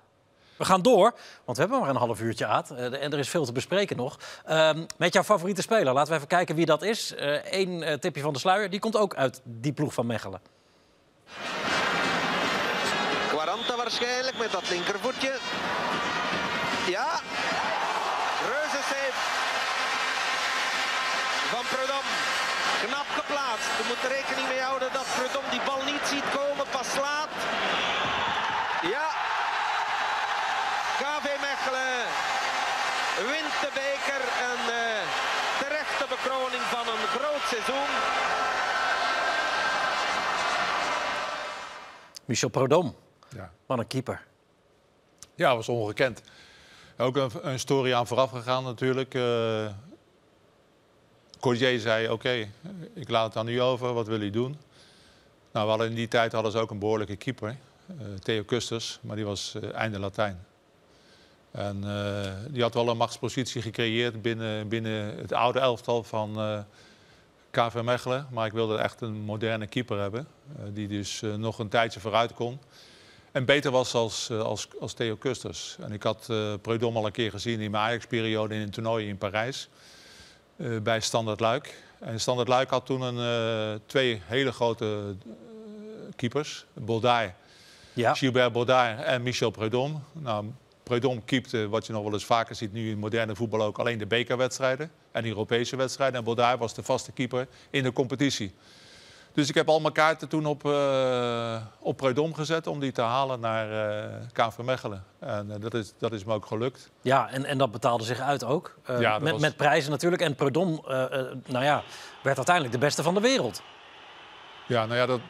We 0.57 0.65
gaan 0.65 0.83
door, 0.83 1.15
want 1.45 1.57
we 1.57 1.63
hebben 1.63 1.81
maar 1.81 1.89
een 1.89 1.97
half 1.97 2.21
uurtje 2.21 2.47
aan. 2.47 2.65
en 2.77 3.13
er 3.13 3.19
is 3.19 3.29
veel 3.29 3.45
te 3.45 3.53
bespreken 3.53 3.97
nog. 3.97 4.19
Ehm, 4.45 4.85
met 4.97 5.13
jouw 5.13 5.23
favoriete 5.23 5.63
speler. 5.63 5.93
Laten 5.93 6.11
we 6.11 6.17
even 6.17 6.29
kijken 6.29 6.55
wie 6.55 6.67
dat 6.67 6.83
is. 6.83 7.15
Eén 7.51 8.01
tipje 8.01 8.23
van 8.23 8.33
de 8.33 8.39
sluier. 8.39 8.71
Die 8.71 8.81
komt 8.81 8.97
ook 8.97 9.15
uit 9.15 9.41
die 9.45 9.73
ploeg 9.73 9.95
van 9.95 10.07
Mechelen. 10.07 10.41
waarschijnlijk 13.91 14.39
met 14.39 14.53
dat 14.53 14.69
linkervoetje. 14.69 15.39
Ja, 16.87 17.21
reuze 18.47 18.83
save 18.83 19.13
van 21.51 21.65
Prudhomme. 21.71 22.48
Knap 22.85 23.09
geplaatst. 23.21 23.71
We 23.79 23.85
moeten 23.89 24.09
rekening 24.09 24.49
mee 24.49 24.61
houden 24.61 24.93
dat 24.93 25.07
Prudhomme 25.17 25.51
die 25.51 25.61
bal 25.69 25.83
niet 25.93 26.05
ziet 26.13 26.29
komen, 26.39 26.67
pas 26.71 26.89
slaat. 26.97 27.33
Ja, 28.95 29.09
KV 31.01 31.27
Mechelen 31.47 31.97
wint 33.33 33.55
de 33.65 33.71
beker. 33.81 34.23
Een 34.49 34.65
eh, 34.83 35.03
terechte 35.61 36.05
bekroning 36.15 36.63
van 36.75 36.87
een 36.93 37.05
groot 37.17 37.45
seizoen. 37.53 37.91
Michel 42.25 42.49
Prodom, 42.49 42.97
Ja. 43.29 43.51
wat 43.67 43.79
een 43.79 43.87
keeper. 43.87 44.25
Ja, 45.35 45.55
was 45.57 45.69
ongekend. 45.69 46.21
Ook 46.99 47.17
een, 47.17 47.31
een 47.43 47.59
story 47.59 47.93
aan 47.95 48.07
vooraf 48.07 48.31
gegaan 48.31 48.65
natuurlijk. 48.65 49.15
Eh 49.15 49.67
Cordier 51.41 51.81
zei, 51.81 52.09
oké, 52.09 52.49
ik 52.95 53.09
laat 53.09 53.27
het 53.27 53.37
aan 53.37 53.49
u 53.49 53.61
over, 53.61 53.93
wat 53.93 54.07
wil 54.07 54.21
u 54.21 54.31
doen? 54.31 54.57
Nou, 55.53 55.65
we 55.65 55.71
hadden 55.71 55.89
in 55.89 55.95
die 55.95 56.09
tijd 56.09 56.33
hadden 56.33 56.53
ze 56.53 56.59
ook 56.59 56.71
een 56.71 56.79
behoorlijke 56.79 57.17
keeper, 57.17 57.57
eh, 57.87 57.95
Theo 58.23 58.43
Kusters, 58.43 58.99
maar 59.01 59.17
die 59.17 59.25
was 59.25 59.55
eh, 59.55 59.75
einde 59.75 59.99
Latijn. 59.99 60.47
En 61.51 61.85
eh, 61.85 62.33
die 62.49 62.63
had 62.63 62.75
wel 62.75 62.89
een 62.89 62.97
machtspositie 62.97 63.63
gecreëerd 63.63 64.23
binnen, 64.23 64.69
binnen 64.69 65.17
het 65.17 65.33
oude 65.33 65.59
elftal 65.59 66.03
van 66.03 66.65
KV 67.51 67.81
Mechelen. 67.83 68.27
Maar 68.31 68.47
ik 68.47 68.53
wilde 68.53 68.77
echt 68.77 69.01
een 69.01 69.21
moderne 69.21 69.67
keeper 69.67 70.01
hebben, 70.01 70.29
die 70.73 70.89
dus 70.89 71.23
nog 71.37 71.59
een 71.59 71.69
tijdje 71.69 72.01
vooruit 72.01 72.35
kon. 72.35 72.59
En 73.33 73.45
beter 73.45 73.71
was 73.71 73.95
als, 73.95 74.31
als, 74.31 74.69
als 74.81 74.93
Theo 74.93 75.17
Kusters. 75.17 75.77
En 75.81 75.93
ik 75.93 76.03
had 76.03 76.27
Prudhomme 76.63 76.99
al 76.99 77.07
een 77.07 77.13
keer 77.13 77.31
gezien 77.31 77.61
in 77.61 77.71
mijn 77.71 77.83
Ajax-periode 77.83 78.55
in 78.55 78.61
een 78.61 78.71
toernooi 78.71 79.09
in 79.09 79.19
Parijs. 79.19 79.69
Eh, 80.59 80.79
bij 80.83 81.01
Standard 81.01 81.41
Luik. 81.41 81.83
En 81.99 82.21
Standard 82.21 82.49
Luik 82.49 82.71
had 82.71 82.87
toen 82.87 83.01
een, 83.01 83.19
eh, 83.19 83.81
twee 83.87 84.23
hele 84.25 84.53
grote 84.53 85.15
eh, 85.25 85.33
keepers. 86.17 86.67
Baudard, 86.73 87.33
Ja, 87.93 88.15
Gilbert 88.15 88.53
Baudard 88.53 89.03
en 89.03 89.23
Michel 89.23 89.51
Prudhomme. 89.51 89.99
Nou, 90.13 90.47
Prudhomme 90.83 91.23
keepte, 91.25 91.69
wat 91.69 91.87
je 91.87 91.93
nog 91.93 92.03
wel 92.03 92.13
eens 92.13 92.25
vaker 92.25 92.55
ziet 92.55 92.73
nu 92.73 92.91
in 92.91 92.99
moderne 92.99 93.35
voetbal 93.35 93.63
ook, 93.63 93.79
alleen 93.79 93.99
de 93.99 94.07
bekerwedstrijden 94.07 94.91
en 95.13 95.23
de 95.23 95.29
Europese 95.29 95.77
wedstrijden. 95.77 96.19
En 96.19 96.25
Baudard 96.25 96.59
was 96.59 96.75
de 96.75 96.83
vaste 96.83 97.13
keeper 97.13 97.47
in 97.71 97.83
de 97.83 97.93
competitie. 97.93 98.55
Dus 99.33 99.49
ik 99.49 99.55
heb 99.55 99.69
al 99.69 99.81
mijn 99.81 99.93
kaarten 99.93 100.29
toen 100.29 100.47
op, 100.47 100.65
eh 100.65 101.57
op 101.79 101.97
Prudhomme 101.97 102.35
gezet 102.35 102.67
om 102.67 102.81
die 102.81 102.93
te 102.93 103.03
halen 103.03 103.41
naar 103.41 103.71
eh 104.03 104.15
KV 104.33 104.59
Mechelen. 104.59 105.05
En 105.19 105.51
eh, 105.51 105.61
dat, 105.61 105.75
is, 105.75 105.93
dat 105.99 106.13
is 106.13 106.25
me 106.25 106.33
ook 106.35 106.47
gelukt. 106.47 106.91
ja 107.03 107.31
en, 107.31 107.45
en 107.45 107.59
dat 107.59 107.71
betaalde 107.71 108.05
zich 108.05 108.21
uit 108.21 108.45
ook. 108.45 108.75
Ja, 108.99 109.19
met, 109.19 109.33
was- 109.33 109.41
met 109.41 109.57
prijzen 109.57 109.91
natuurlijk. 109.91 110.23
En 110.23 110.37
eh, 110.89 111.05
nou 111.47 111.65
ja, 111.65 111.83
werd 112.23 112.37
uiteindelijk 112.37 112.75
de 112.75 112.81
beste 112.81 113.03
van 113.03 113.15
de 113.15 113.21
wereld. 113.21 113.63
Ja, 114.67 114.87
nou 114.87 114.99
ja, 114.99 115.07
dat... 115.07 115.21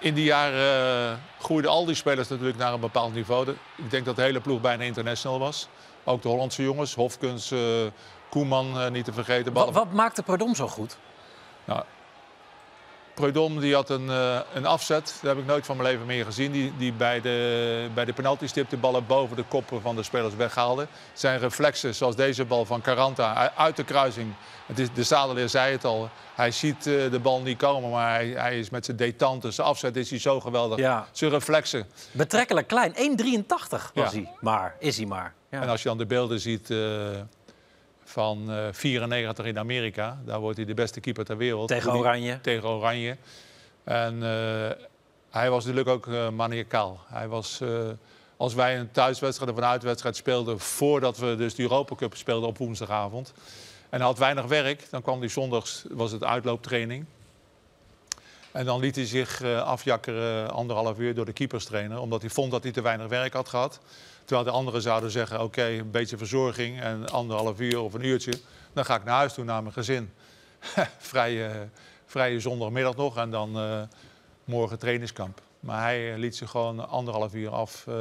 In 0.00 0.14
die 0.14 0.24
jaren 0.24 1.20
groeiden 1.40 1.70
al 1.70 1.84
die 1.84 1.94
spelers 1.94 2.28
natuurlijk 2.28 2.58
naar 2.58 2.72
een 2.72 2.80
bepaald 2.80 3.14
niveau. 3.14 3.44
De- 3.44 3.54
Ik 3.76 3.90
denk 3.90 4.04
dat 4.04 4.16
de 4.16 4.22
hele 4.22 4.40
ploeg 4.40 4.60
bijna 4.60 4.82
international 4.84 5.38
was. 5.38 5.68
Ook 6.04 6.22
de 6.22 6.28
Hollandse 6.28 6.62
jongens, 6.62 6.94
Hofkens, 6.94 7.52
Koeman 8.30 8.92
niet 8.92 9.04
te 9.04 9.12
vergeten. 9.12 9.52
Wat, 9.52 9.64
Ballen- 9.64 9.72
wat 9.72 9.92
maakte 9.92 10.22
Prodom 10.22 10.54
zo 10.54 10.68
goed? 10.68 10.96
Nou, 11.68 11.82
Prudhomme 13.14 13.60
die 13.60 13.74
had 13.74 13.90
een, 13.90 14.10
eh, 14.10 14.38
een 14.54 14.66
afzet, 14.66 15.18
dat 15.22 15.30
heb 15.30 15.38
ik 15.38 15.46
nooit 15.46 15.66
van 15.66 15.76
mijn 15.76 15.88
leven 15.88 16.06
meer 16.06 16.24
gezien. 16.24 16.52
Die, 16.52 16.72
die 16.76 16.92
bij 16.92 17.20
de, 17.20 17.88
bij 17.94 18.04
de 18.04 18.12
penaltystip 18.12 18.70
de 18.70 18.76
ballen 18.76 19.06
boven 19.06 19.36
de 19.36 19.42
koppen 19.48 19.80
van 19.80 19.96
de 19.96 20.02
spelers 20.02 20.34
weghaalde. 20.34 20.86
Zijn 21.12 21.38
reflexen, 21.38 21.94
zoals 21.94 22.16
deze 22.16 22.44
bal 22.44 22.64
van 22.64 22.80
Caranta, 22.80 23.52
uit 23.56 23.76
de 23.76 23.84
kruising. 23.84 24.32
Het 24.66 24.78
is, 24.78 24.88
de 24.94 25.02
zadeleer 25.02 25.48
zei 25.48 25.72
het 25.72 25.84
al, 25.84 26.10
hij 26.34 26.50
ziet 26.50 26.86
eh, 26.86 27.10
de 27.10 27.18
bal 27.22 27.40
niet 27.40 27.58
komen, 27.58 27.90
maar 27.90 28.10
hij, 28.14 28.28
hij 28.28 28.58
is 28.58 28.70
met 28.70 28.84
zijn 28.84 28.96
detente, 28.96 29.50
zijn 29.50 29.66
afzet 29.66 29.96
is 29.96 30.10
hij 30.10 30.18
zo 30.18 30.40
geweldig. 30.40 30.78
Ja. 30.78 31.06
Zijn 31.12 31.30
reflexen. 31.30 31.86
Betrekkelijk 32.12 32.66
klein. 32.66 32.94
1,83 32.94 32.98
was 33.58 33.90
Ja. 33.94 34.10
hij. 34.10 34.30
Maar, 34.40 34.74
is 34.78 34.96
hij 34.96 35.06
maar. 35.06 35.34
Ja. 35.50 35.62
En 35.62 35.68
als 35.68 35.82
je 35.82 35.88
dan 35.88 35.98
de 35.98 36.06
beelden 36.06 36.40
ziet 36.40 36.70
eh, 36.70 36.78
van 38.08 38.50
eh 38.50 38.66
94 38.72 39.44
in 39.44 39.58
Amerika, 39.58 40.18
daar 40.24 40.40
wordt 40.40 40.56
hij 40.56 40.66
de 40.66 40.74
beste 40.74 41.00
keeper 41.00 41.24
ter 41.24 41.36
wereld. 41.36 41.68
Tegen 41.68 41.92
Oranje. 41.92 42.40
Tegen 42.40 42.68
Oranje. 42.68 43.16
En 43.84 44.14
eh, 44.14 44.84
hij 45.30 45.50
was 45.50 45.64
natuurlijk 45.64 45.88
ook 45.88 46.06
eh 46.06 46.28
maniacaal. 46.30 47.00
Hij 47.06 47.28
was, 47.28 47.60
eh, 47.60 47.68
als 48.36 48.54
wij 48.54 48.78
een 48.78 48.90
thuiswedstrijd 48.90 49.50
of 49.50 49.56
een 49.56 49.64
uitwedstrijd 49.64 50.16
speelden... 50.16 50.60
voordat 50.60 51.18
we 51.18 51.36
dus 51.36 51.54
de 51.54 51.62
Europa 51.62 51.94
Cup 51.94 52.16
speelden 52.16 52.48
op 52.48 52.58
woensdagavond... 52.58 53.32
en 53.90 53.98
hij 53.98 54.06
had 54.06 54.18
weinig 54.18 54.44
werk, 54.44 54.90
dan 54.90 55.02
kwam 55.02 55.18
hij 55.18 55.28
zondags, 55.28 55.84
was 55.88 56.12
het 56.12 56.24
uitlooptraining... 56.24 57.06
En 58.52 58.64
dan 58.64 58.80
liet 58.80 58.96
hij 58.96 59.06
zich 59.06 59.42
eh, 59.42 59.62
afjakkeren 59.62 60.50
anderhalf 60.50 60.98
uur 60.98 61.14
door 61.14 61.24
de 61.24 61.32
keeperstrainer... 61.32 62.00
omdat 62.00 62.20
hij 62.20 62.30
vond 62.30 62.50
dat 62.50 62.62
hij 62.62 62.72
te 62.72 62.80
weinig 62.80 63.06
werk 63.06 63.32
had 63.32 63.48
gehad. 63.48 63.80
Terwijl 64.28 64.48
de 64.48 64.54
anderen 64.56 64.82
zouden 64.82 65.10
zeggen, 65.10 65.40
oké, 65.42 65.64
een 65.64 65.90
beetje 65.90 66.16
verzorging... 66.16 66.80
en 66.80 67.08
anderhalf 67.08 67.60
uur 67.60 67.80
of 67.80 67.94
een 67.94 68.04
uurtje, 68.04 68.32
dan 68.72 68.84
ga 68.84 68.94
ik 68.94 69.04
naar 69.04 69.16
huis 69.16 69.32
toe 69.32 69.44
naar 69.44 69.62
mijn 69.62 69.74
gezin. 69.74 70.12
vrije, 70.98 71.68
vrije 72.06 72.40
zondagmiddag 72.40 72.96
nog 72.96 73.16
en 73.16 73.30
dan 73.30 73.58
eh, 73.58 73.82
morgen 74.44 74.78
trainingskamp. 74.78 75.40
Maar 75.60 75.82
hij 75.82 76.12
eh, 76.12 76.18
liet 76.18 76.36
zich 76.36 76.50
gewoon 76.50 76.88
anderhalf 76.88 77.34
uur 77.34 77.50
af, 77.50 77.84
eh, 77.86 77.94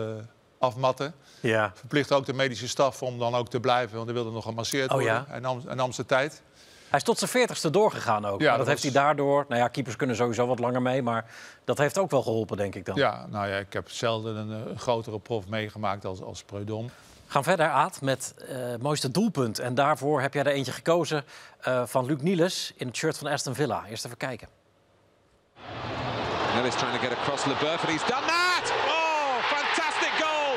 afmatten. 0.60 1.14
ja. 1.40 1.72
Verplicht 1.76 2.12
ook 2.12 2.26
de 2.26 2.34
medische 2.34 2.68
staf 2.68 3.04
om 3.04 3.20
dan 3.20 3.36
ook 3.36 3.50
te 3.50 3.60
blijven, 3.60 3.96
want 3.96 4.06
hij 4.06 4.16
wilde 4.16 4.32
nog 4.32 4.44
gemasseerd 4.44 4.90
Oh, 4.90 4.96
worden. 4.96 5.14
ja? 5.14 5.26
Hij, 5.28 5.40
nam, 5.40 5.62
hij 5.66 5.76
nam 5.76 5.92
zijn 5.92 6.08
tijd. 6.08 6.42
Hij 6.90 7.00
is 7.00 7.04
tot 7.04 7.20
zijn 7.20 7.50
40ste 7.50 7.70
doorgegaan 7.72 8.26
ook. 8.26 8.40
Ja, 8.42 8.48
maar 8.50 8.58
dat, 8.58 8.66
dat 8.68 8.68
heeft 8.68 8.84
was- 8.84 8.94
hij 8.94 9.04
daardoor. 9.04 9.46
Nou 9.50 9.62
ja, 9.62 9.68
keepers 9.68 9.96
kunnen 9.96 10.16
sowieso 10.16 10.48
wat 10.48 10.60
langer 10.60 10.82
mee. 10.82 11.02
Maar 11.02 11.26
dat 11.66 11.78
heeft 11.78 11.98
ook 11.98 12.12
wel 12.12 12.22
geholpen, 12.22 12.58
denk 12.58 12.76
ik 12.76 12.86
dan. 12.86 12.96
Ja, 12.96 13.26
nou 13.30 13.48
ja, 13.48 13.58
ik 13.58 13.74
heb 13.74 13.90
zelden 13.90 14.36
een, 14.36 14.64
eh, 14.64 14.72
een 14.72 14.80
grotere 14.80 15.20
prof 15.20 15.48
meegemaakt 15.48 16.06
als, 16.06 16.22
als 16.22 16.44
Preudom. 16.44 16.90
Gaan 17.28 17.44
verder, 17.44 17.68
Aad, 17.70 18.02
met 18.02 18.34
eh, 18.48 18.58
het 18.58 18.82
mooiste 18.82 19.12
doelpunt. 19.12 19.60
En 19.60 19.76
daarvoor 19.76 20.22
heb 20.22 20.34
jij 20.34 20.44
er 20.44 20.52
eentje 20.52 20.72
gekozen 20.72 21.24
eh, 21.62 21.82
van 21.86 22.06
Luc 22.06 22.22
Nielis 22.22 22.74
in 22.76 22.88
het 22.88 22.96
shirt 22.96 23.18
van 23.18 23.28
Aston 23.28 23.56
Villa. 23.56 23.84
Eerst 23.90 24.06
even 24.06 24.18
kijken. 24.18 24.48
Nellis 26.56 26.76
trying 26.76 26.94
to 27.00 27.00
get 27.08 27.12
across 27.18 27.46
LeBeuf, 27.46 27.80
and 27.84 27.90
he's 27.94 28.06
done 28.10 28.26
that! 28.26 28.66
Oh, 28.88 29.34
fantastic 29.58 30.14
goal! 30.24 30.54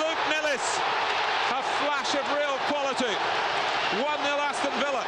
Luke 0.00 0.22
Nellis, 0.32 0.64
a 1.58 1.60
flash 1.78 2.12
of 2.20 2.24
real 2.38 2.56
quality. 2.70 3.14
1-0 4.00 4.48
Aston 4.50 4.72
Villa. 4.82 5.04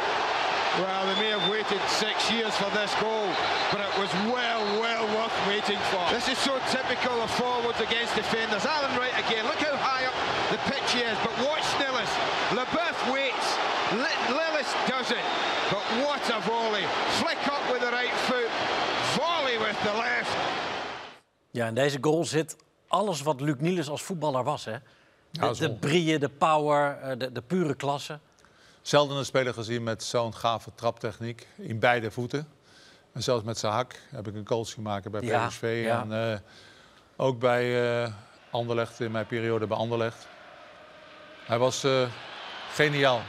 Well, 0.83 1.03
they 1.09 1.17
may 1.23 1.31
have 1.39 1.49
waited 1.51 1.81
six 1.89 2.31
years 2.31 2.55
for 2.57 2.62
this 2.75 2.95
goal, 3.01 3.29
but 3.71 3.81
it 3.81 3.95
was 4.01 4.11
well, 4.33 4.63
well 4.81 5.05
worth 5.17 5.37
waiting 5.49 5.79
for. 5.91 6.03
This 6.11 6.29
is 6.29 6.39
so 6.39 6.59
typical 6.71 7.21
of 7.23 7.31
forwards 7.31 7.81
against 7.81 8.15
defenders. 8.17 8.65
Alan 8.65 8.93
Wright 8.99 9.15
again. 9.25 9.45
Look 9.45 9.61
how 9.61 9.77
high 9.77 10.05
up 10.11 10.17
the 10.51 10.59
pitch 10.71 10.89
he 10.93 11.01
is. 11.01 11.17
But 11.25 11.35
watch 11.49 11.67
Nillis. 11.81 12.13
LeBeuf 12.57 12.99
waits. 13.13 13.49
Lillis 14.39 14.71
does 14.89 15.11
it. 15.11 15.27
But 15.71 15.85
what 16.05 16.23
a 16.31 16.41
volley. 16.41 16.87
Flick 17.21 17.43
up 17.49 17.65
with 17.71 17.81
the 17.81 17.93
right 17.93 18.17
foot. 18.29 18.51
Volley 19.17 19.59
with 19.59 19.79
the 19.83 19.95
left. 19.97 20.37
Ja, 21.51 21.67
in 21.67 21.75
deze 21.75 21.99
goal 22.01 22.25
zit 22.25 22.57
alles 22.89 23.23
wat 23.23 23.41
Luc 23.41 23.57
Nielis 23.59 23.89
als 23.89 24.03
voetballer 24.03 24.45
was. 24.45 24.65
Hè? 24.65 24.77
De, 25.31 25.55
de 25.59 25.71
brieën, 25.71 26.21
de 26.21 26.29
power, 26.29 26.99
eh, 26.99 27.19
de, 27.19 27.33
de 27.33 27.43
pure 27.43 27.75
klasse. 27.75 28.19
Zelden 28.83 29.17
een 29.17 29.25
speler 29.25 29.55
gezien 29.55 29.83
met 29.83 30.03
zo'n 30.03 30.35
gave 30.35 30.71
traptechniek 30.75 31.47
in 31.57 31.79
beide 31.79 32.11
voeten. 32.11 32.49
En 33.13 33.23
zelfs 33.23 33.45
met 33.45 33.59
zijn 33.59 33.73
hak 33.73 33.95
heb 34.11 34.29
ik 34.29 34.35
een 34.35 34.47
goals 34.47 34.75
gemaakt 34.75 35.11
bij 35.11 35.21
Ja, 35.21 35.47
PSV. 35.47 35.83
ja. 35.85 36.01
En 36.01 36.33
eh, 36.33 36.39
ook 37.17 37.39
bij 37.39 38.03
eh 38.03 38.13
Anderlecht, 38.51 39.01
in 39.01 39.11
mijn 39.11 39.27
periode 39.27 39.67
bij 39.67 39.77
Anderlecht. 39.77 40.27
Hij 41.45 41.59
was 41.59 41.85
eh, 41.85 42.03
geniaal. 42.73 43.21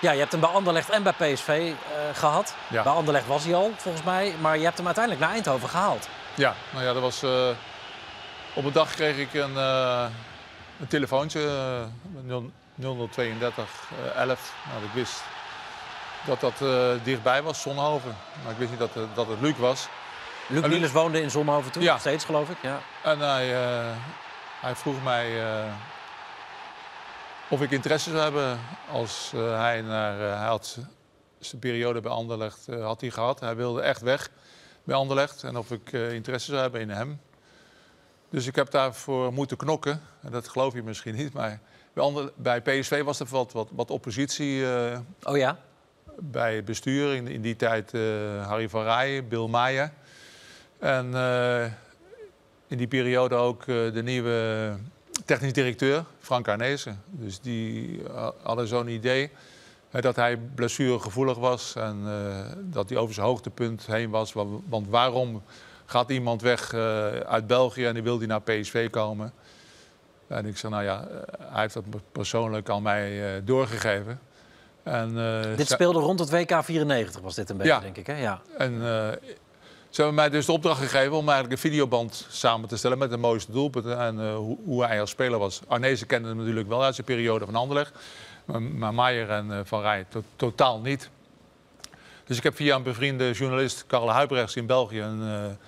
Ja, 0.00 0.12
je 0.12 0.18
hebt 0.18 0.32
hem 0.32 0.40
bij 0.40 0.50
Anderlecht 0.50 0.90
en 0.90 1.02
bij 1.02 1.12
PSV 1.12 1.48
eh, 1.48 2.16
gehad. 2.18 2.54
Ja. 2.70 2.82
Bij 2.82 2.92
Anderlecht 2.92 3.26
was 3.26 3.44
hij 3.44 3.54
al, 3.54 3.70
volgens 3.76 4.04
mij. 4.04 4.34
Maar 4.40 4.58
je 4.58 4.64
hebt 4.64 4.76
hem 4.76 4.86
uiteindelijk 4.86 5.24
naar 5.24 5.34
Eindhoven 5.34 5.68
gehaald. 5.68 6.08
Ja, 6.34 6.54
nou 6.72 6.84
ja, 6.84 6.92
dat 6.92 7.02
was... 7.02 7.22
op 8.54 8.64
een 8.64 8.72
dag 8.72 8.94
kreeg 8.94 9.16
ik 9.18 9.34
een, 9.34 9.56
een 10.80 10.86
telefoontje, 10.88 11.40
eh, 12.26 12.36
0032 12.74 13.90
eh, 14.14 14.20
11. 14.20 14.54
Nou, 14.72 14.84
ik 14.84 14.90
wist 14.94 15.22
dat 16.26 16.40
dat 16.40 16.60
eh, 16.62 16.90
dichtbij 17.04 17.42
was, 17.42 17.60
Zonhoven. 17.62 18.16
Maar 18.42 18.52
ik 18.52 18.58
wist 18.58 18.70
niet 18.70 18.78
dat, 18.78 18.94
het- 18.94 19.14
dat 19.14 19.26
het 19.28 19.40
Luc 19.40 19.56
was. 19.56 19.88
Luc 20.48 20.66
Nielis 20.66 20.92
woonde 20.92 21.20
in 21.22 21.30
Zonhoven 21.30 21.72
toen, 21.72 21.82
Ja. 21.82 21.90
nog 21.92 22.00
steeds 22.00 22.24
geloof 22.24 22.50
ik. 22.50 22.56
Ja. 22.62 22.80
En 23.02 23.18
hij, 23.18 23.54
eh, 23.64 23.90
hij 24.60 24.74
vroeg 24.74 25.02
mij 25.02 25.42
eh, 25.52 25.72
of 27.48 27.60
ik 27.62 27.70
interesse 27.70 28.10
zou 28.10 28.22
hebben 28.22 28.58
als 28.90 29.30
eh, 29.34 29.58
hij 29.58 29.80
naar... 29.80 30.20
eh, 30.30 30.38
hij 30.38 30.46
had 30.46 30.78
zijn 31.38 31.60
periode 31.60 32.00
bij 32.00 32.10
Anderlecht 32.12 32.68
eh, 32.68 32.84
had 32.84 33.00
hij 33.00 33.10
gehad. 33.10 33.40
Hij 33.40 33.56
wilde 33.56 33.80
echt 33.82 34.00
weg. 34.00 34.30
bij 34.84 34.96
Anderlecht. 34.96 35.42
En 35.42 35.56
of 35.56 35.70
ik 35.70 35.92
eh, 35.92 36.12
interesse 36.12 36.50
zou 36.50 36.60
hebben 36.60 36.80
in 36.80 36.90
hem. 36.90 37.20
Dus 38.30 38.46
ik 38.46 38.56
heb 38.56 38.70
daarvoor 38.70 39.32
moeten 39.32 39.56
knokken. 39.56 40.02
En 40.22 40.30
dat 40.32 40.48
geloof 40.48 40.74
je 40.74 40.82
misschien 40.82 41.14
niet. 41.14 41.32
Maar 41.32 41.58
bij, 41.92 42.04
Ander- 42.04 42.32
bij 42.36 42.60
PSV 42.60 43.02
was 43.02 43.20
er 43.20 43.26
wat, 43.26 43.52
wat, 43.52 43.68
wat 43.72 43.90
oppositie 43.90 44.74
eh, 44.76 44.98
Oh 45.22 45.36
ja? 45.36 45.58
Bij 46.18 46.64
bestuur. 46.64 47.14
In, 47.14 47.28
in 47.28 47.40
die 47.42 47.56
tijd 47.56 47.94
eh, 47.94 48.46
Harry 48.46 48.68
van 48.68 48.82
Rij, 48.82 49.24
Bill 49.26 49.48
Meijer. 49.48 49.90
En 50.78 51.14
eh, 51.14 51.64
in 52.66 52.76
die 52.78 52.86
periode 52.86 53.34
ook 53.34 53.60
eh, 53.60 53.66
de 53.92 54.02
nieuwe 54.02 54.74
technisch 55.24 55.52
directeur, 55.52 56.04
Frank 56.20 56.48
Arnezen. 56.48 57.02
Dus 57.10 57.40
die 57.40 58.02
hadden 58.42 58.66
zo'n 58.66 58.88
idee 58.88 59.30
dat 59.90 60.16
hij 60.16 60.36
blessuregevoelig 60.36 61.38
was. 61.38 61.74
En 61.76 62.02
dat 62.60 62.88
hij 62.88 62.98
over 62.98 63.14
zijn 63.14 63.26
hoogtepunt 63.26 63.86
heen 63.86 64.10
was. 64.10 64.32
Wa- 64.32 64.44
Want 64.68 64.88
waarom 64.88 65.42
gaat 65.86 66.10
iemand 66.10 66.42
weg 66.42 66.74
uit 67.26 67.46
België 67.46 67.84
en 67.86 67.94
die 67.94 68.02
wil 68.02 68.18
die 68.18 68.28
naar 68.28 68.40
PSV 68.42 68.90
komen? 68.90 69.32
En 70.26 70.46
ik 70.46 70.56
zei, 70.56 70.72
nou 70.72 70.84
ja, 70.84 71.08
hij 71.38 71.60
heeft 71.62 71.74
dat 71.74 71.84
persoonlijk 72.12 72.68
aan 72.70 72.82
mij 72.82 73.40
doorgegeven. 73.44 74.20
En, 74.84 75.18
eh, 75.18 75.56
Dit 75.56 75.68
speelde 75.68 75.98
rond 75.98 76.18
het 76.18 76.30
WK 76.30 76.64
94, 76.64 77.20
was 77.20 77.34
dit 77.34 77.50
een 77.50 77.56
beetje, 77.56 77.72
Ja. 77.72 77.80
denk 77.80 77.96
ik. 77.96 78.06
Hè? 78.06 78.16
Ja. 78.20 78.40
en 78.58 78.72
eh, 78.72 79.08
ze 79.88 80.00
hebben 80.02 80.14
mij 80.14 80.30
dus 80.30 80.46
de 80.46 80.52
opdracht 80.52 80.80
gegeven 80.80 81.12
om 81.12 81.28
eigenlijk 81.28 81.52
een 81.52 81.70
videoband 81.70 82.26
samen 82.30 82.68
te 82.68 82.76
stellen 82.76 82.98
met 82.98 83.10
de 83.10 83.16
mooiste 83.16 83.52
doelpunten 83.52 83.98
en 83.98 84.20
eh, 84.20 84.34
hoe, 84.36 84.58
hoe 84.64 84.84
hij 84.84 85.00
als 85.00 85.10
speler 85.10 85.38
was. 85.38 85.60
Arnezen 85.68 86.06
kende 86.06 86.28
hem 86.28 86.36
natuurlijk 86.36 86.68
wel 86.68 86.82
uit 86.84 86.94
zijn 86.94 87.06
periode 87.06 87.44
van 87.44 87.54
Anderlecht, 87.54 87.92
maar, 88.74 88.94
Maier 88.94 89.30
en 89.30 89.66
Van 89.66 89.80
Rij 89.80 90.04
to- 90.08 90.22
totaal 90.36 90.80
niet. 90.80 91.10
Dus 92.26 92.36
ik 92.36 92.42
heb 92.42 92.56
via 92.56 92.76
een 92.76 92.82
bevriende 92.82 93.32
journalist, 93.32 93.84
Karel 93.86 94.10
Huibrechts 94.10 94.56
in 94.56 94.66
België, 94.66 95.00
een, 95.00 95.58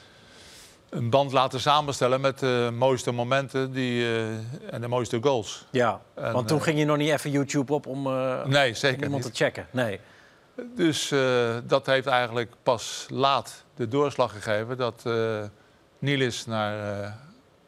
een 0.97 1.11
band 1.11 1.33
laten 1.33 1.61
samenstellen 1.61 2.21
met 2.21 2.39
de 2.39 2.71
mooiste 2.75 3.13
momenten 3.13 3.73
die, 3.73 4.05
eh, 4.05 4.75
en 4.75 4.81
de 4.81 4.89
mooiste 4.89 5.19
goals. 5.23 5.67
ja. 5.71 6.01
En, 6.15 6.33
Want 6.33 6.49
toen 6.49 6.59
eh, 6.59 6.65
ging 6.65 6.79
je 6.79 6.85
nog 6.85 6.97
niet 6.97 7.11
even 7.11 7.31
YouTube 7.31 7.73
op 7.73 7.87
om, 7.87 8.07
eh, 8.07 8.45
Nee, 8.45 8.75
om 8.83 8.89
iemand 8.89 9.11
niet. 9.11 9.23
te 9.23 9.45
checken. 9.45 9.67
Nee. 9.71 10.01
Dus 10.75 11.15
dat 11.65 11.87
heeft 11.87 12.07
eigenlijk 12.07 12.53
pas 12.63 13.07
laat 13.11 13.65
de 13.75 13.89
doorslag 13.89 14.33
gegeven 14.33 14.77
dat 14.77 15.03
Nielis 15.99 16.47
naar 16.47 17.15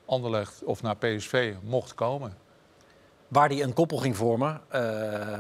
Anderlecht 0.07 0.65
of 0.65 0.83
naar 0.83 0.97
PSV 0.97 1.55
mocht 1.63 1.95
komen. 1.95 2.37
Waar 3.29 3.49
die 3.49 3.63
een 3.63 3.73
koppel 3.73 3.99
ging 3.99 4.17
vormen 4.17 4.61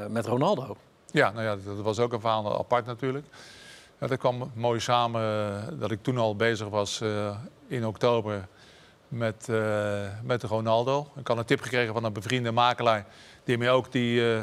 met 0.08 0.26
Ronaldo. 0.26 0.76
Ja, 1.10 1.30
nou 1.30 1.44
ja, 1.44 1.56
dat 1.64 1.80
was 1.80 1.98
ook 1.98 2.12
een 2.12 2.20
verhaal 2.20 2.58
apart 2.58 2.86
natuurlijk. 2.86 3.26
Ja, 4.00 4.06
dat 4.06 4.18
kwam 4.18 4.50
mooi 4.54 4.80
samen 4.80 5.78
dat 5.78 5.90
ik 5.90 6.02
toen 6.02 6.18
al 6.18 6.36
bezig 6.36 6.68
was 6.68 7.02
in 7.68 7.86
oktober 7.86 8.48
met, 9.08 9.48
eh, 9.48 10.00
met 10.22 10.42
Ronaldo. 10.42 11.08
Ik 11.16 11.28
had 11.28 11.38
een 11.38 11.44
tip 11.44 11.60
gekregen 11.60 11.94
van 11.94 12.04
een 12.04 12.12
bevriende 12.12 12.52
makelaar 12.52 13.06
die 13.44 13.58
mij 13.58 13.70
ook 13.70 13.92
die, 13.92 14.34
eh 14.34 14.42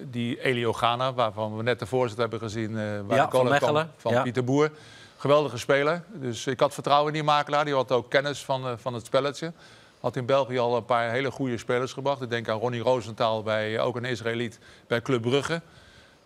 die 0.00 0.40
Elio 0.42 0.72
Gana, 0.72 1.14
waarvan 1.14 1.56
we 1.56 1.62
net 1.62 1.78
de 1.78 1.86
voorzet 1.86 2.18
hebben 2.18 2.38
gezien, 2.38 2.70
eh 2.70 2.84
waar 3.06 3.16
Ja, 3.16 3.26
de 3.26 3.36
van 3.36 3.56
kwam, 3.56 3.88
van 3.96 4.12
ja. 4.12 4.22
Pieter 4.22 4.44
Boer. 4.44 4.70
Geweldige 5.16 5.58
speler. 5.58 6.02
Dus 6.12 6.46
ik 6.46 6.60
had 6.60 6.74
vertrouwen 6.74 7.08
in 7.08 7.14
die 7.14 7.22
makelaar. 7.22 7.64
Die 7.64 7.74
had 7.74 7.92
ook 7.92 8.10
kennis 8.10 8.44
van, 8.44 8.78
van 8.78 8.94
het 8.94 9.06
spelletje. 9.06 9.52
Had 10.00 10.16
in 10.16 10.26
België 10.26 10.58
al 10.58 10.76
een 10.76 10.84
paar 10.84 11.10
hele 11.10 11.30
goede 11.30 11.58
spelers 11.58 11.92
gebracht. 11.92 12.22
Ik 12.22 12.30
denk 12.30 12.48
aan 12.48 12.58
Ronnie 12.58 12.80
Rosenthal, 12.80 13.42
bij, 13.42 13.80
ook 13.80 13.96
een 13.96 14.04
Israëliet, 14.04 14.58
bij 14.86 15.02
Club 15.02 15.22
Brugge. 15.22 15.60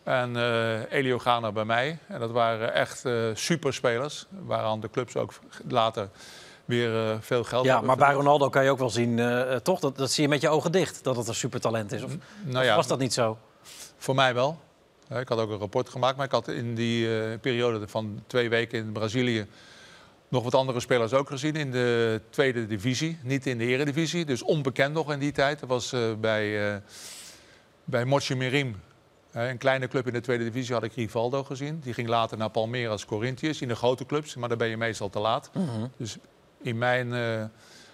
En 0.08 0.36
eh, 0.36 0.92
Elio 0.92 1.18
Gana 1.18 1.52
bij 1.52 1.64
mij. 1.64 1.98
En 2.06 2.20
dat 2.20 2.30
waren 2.30 2.74
echt 2.74 3.04
eh 3.04 3.14
superspelers. 3.34 4.26
Waaraan 4.30 4.80
de 4.80 4.90
clubs 4.90 5.16
ook 5.16 5.32
later 5.68 6.08
weer 6.64 7.10
eh, 7.10 7.16
veel 7.20 7.44
geld 7.44 7.64
Ja, 7.64 7.70
hebben 7.70 7.88
maar 7.88 7.96
bij. 7.96 8.12
Ronaldo 8.14 8.48
kan 8.48 8.64
je 8.64 8.70
ook 8.70 8.78
wel 8.78 8.90
zien, 8.90 9.20
toch? 9.62 9.80
Dat, 9.80 9.96
dat 9.96 10.10
zie 10.10 10.22
je 10.22 10.28
met 10.28 10.40
je 10.40 10.48
ogen 10.48 10.72
dicht, 10.72 11.04
dat 11.04 11.16
het 11.16 11.28
een 11.28 11.34
supertalent 11.34 11.92
is. 11.92 12.02
Of, 12.02 12.12
Nou 12.44 12.68
of 12.68 12.74
was 12.74 12.86
dat 12.86 12.98
niet 12.98 13.12
zo? 13.12 13.38
Voor 13.96 14.14
mij 14.14 14.34
wel. 14.34 14.58
Ik 15.14 15.28
had 15.28 15.38
ook 15.38 15.50
een 15.50 15.58
rapport 15.58 15.88
gemaakt, 15.88 16.16
maar 16.16 16.26
ik 16.26 16.32
had 16.32 16.48
in 16.48 16.74
die 16.74 17.08
periode 17.38 17.88
van 17.88 18.22
twee 18.26 18.48
weken 18.48 18.78
in 18.78 18.92
Brazilië 18.92 19.46
nog 20.28 20.42
wat 20.44 20.54
andere 20.54 20.80
spelers 20.80 21.12
ook 21.12 21.28
gezien 21.28 21.56
in 21.56 21.70
de 21.70 22.20
tweede 22.30 22.66
divisie, 22.66 23.18
niet 23.22 23.46
in 23.46 23.58
de 23.58 23.64
eredivisie. 23.64 24.24
Dus 24.24 24.42
onbekend 24.42 24.94
nog 24.94 25.12
in 25.12 25.18
die 25.18 25.32
tijd. 25.32 25.60
Dat 25.60 25.68
was 25.68 25.94
bij, 26.20 26.82
bij 27.84 28.04
Mochi 28.04 28.34
Mirim, 28.34 28.76
eh, 28.87 28.87
een 29.32 29.58
kleine 29.58 29.88
club 29.88 30.06
in 30.06 30.12
de 30.12 30.20
tweede 30.20 30.44
divisie, 30.44 30.74
had 30.74 30.82
ik 30.82 30.92
Rivaldo 30.94 31.44
gezien. 31.44 31.80
Die 31.80 31.94
ging 31.94 32.08
later 32.08 32.38
naar 32.38 32.50
Palmeiras 32.50 33.04
Corinthians 33.04 33.60
in 33.60 33.68
de 33.68 33.76
grote 33.76 34.06
clubs, 34.06 34.34
maar 34.34 34.48
dan 34.48 34.58
ben 34.58 34.68
je 34.68 34.76
meestal 34.76 35.08
te 35.10 35.18
laat. 35.18 35.50
Dus 35.96 36.16
in 36.62 36.78
mijn 36.78 37.14
eh, 37.14 37.44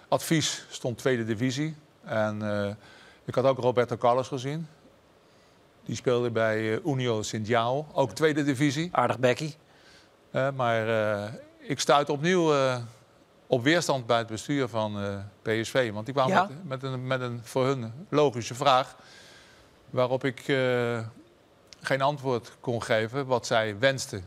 advies 0.07 0.65
stond 0.69 0.97
tweede 0.97 1.25
divisie. 1.25 1.75
En 2.03 2.41
eh, 2.63 2.69
ik 3.25 3.35
had 3.35 3.45
ook 3.45 3.57
Roberto 3.59 3.97
Carlos 3.97 4.27
gezien. 4.27 4.67
Die 5.85 5.95
speelde 5.95 6.31
bij 6.31 6.73
eh, 6.73 6.85
Unio 6.85 7.21
Sint-Jao, 7.21 7.85
ook 7.93 8.11
tweede 8.11 8.43
divisie. 8.43 8.89
Aardig 8.91 9.19
Becky. 9.19 9.53
Eh, 10.31 10.47
maar 10.55 10.89
eh, 11.23 11.33
ik 11.59 11.79
stuit 11.79 12.09
opnieuw 12.09 12.53
eh, 12.53 12.77
op 13.47 13.63
weerstand 13.63 14.05
bij 14.05 14.17
het 14.17 14.27
bestuur 14.27 14.67
van 14.67 14.99
eh, 15.01 15.17
PSV. 15.41 15.91
Want 15.91 16.05
die 16.05 16.13
kwamen 16.13 16.33
Ja? 16.33 16.47
met, 16.63 16.81
met, 16.81 16.83
een, 16.93 17.07
met 17.07 17.21
een 17.21 17.39
voor 17.43 17.65
hun 17.65 17.93
logische 18.09 18.55
vraag. 18.55 18.95
Waarop 19.89 20.23
ik 20.23 20.39
eh, 20.47 20.99
geen 21.85 22.01
antwoord 22.01 22.51
kon 22.59 22.83
geven 22.83 23.25
wat 23.25 23.45
zij 23.45 23.79
wensten. 23.79 24.25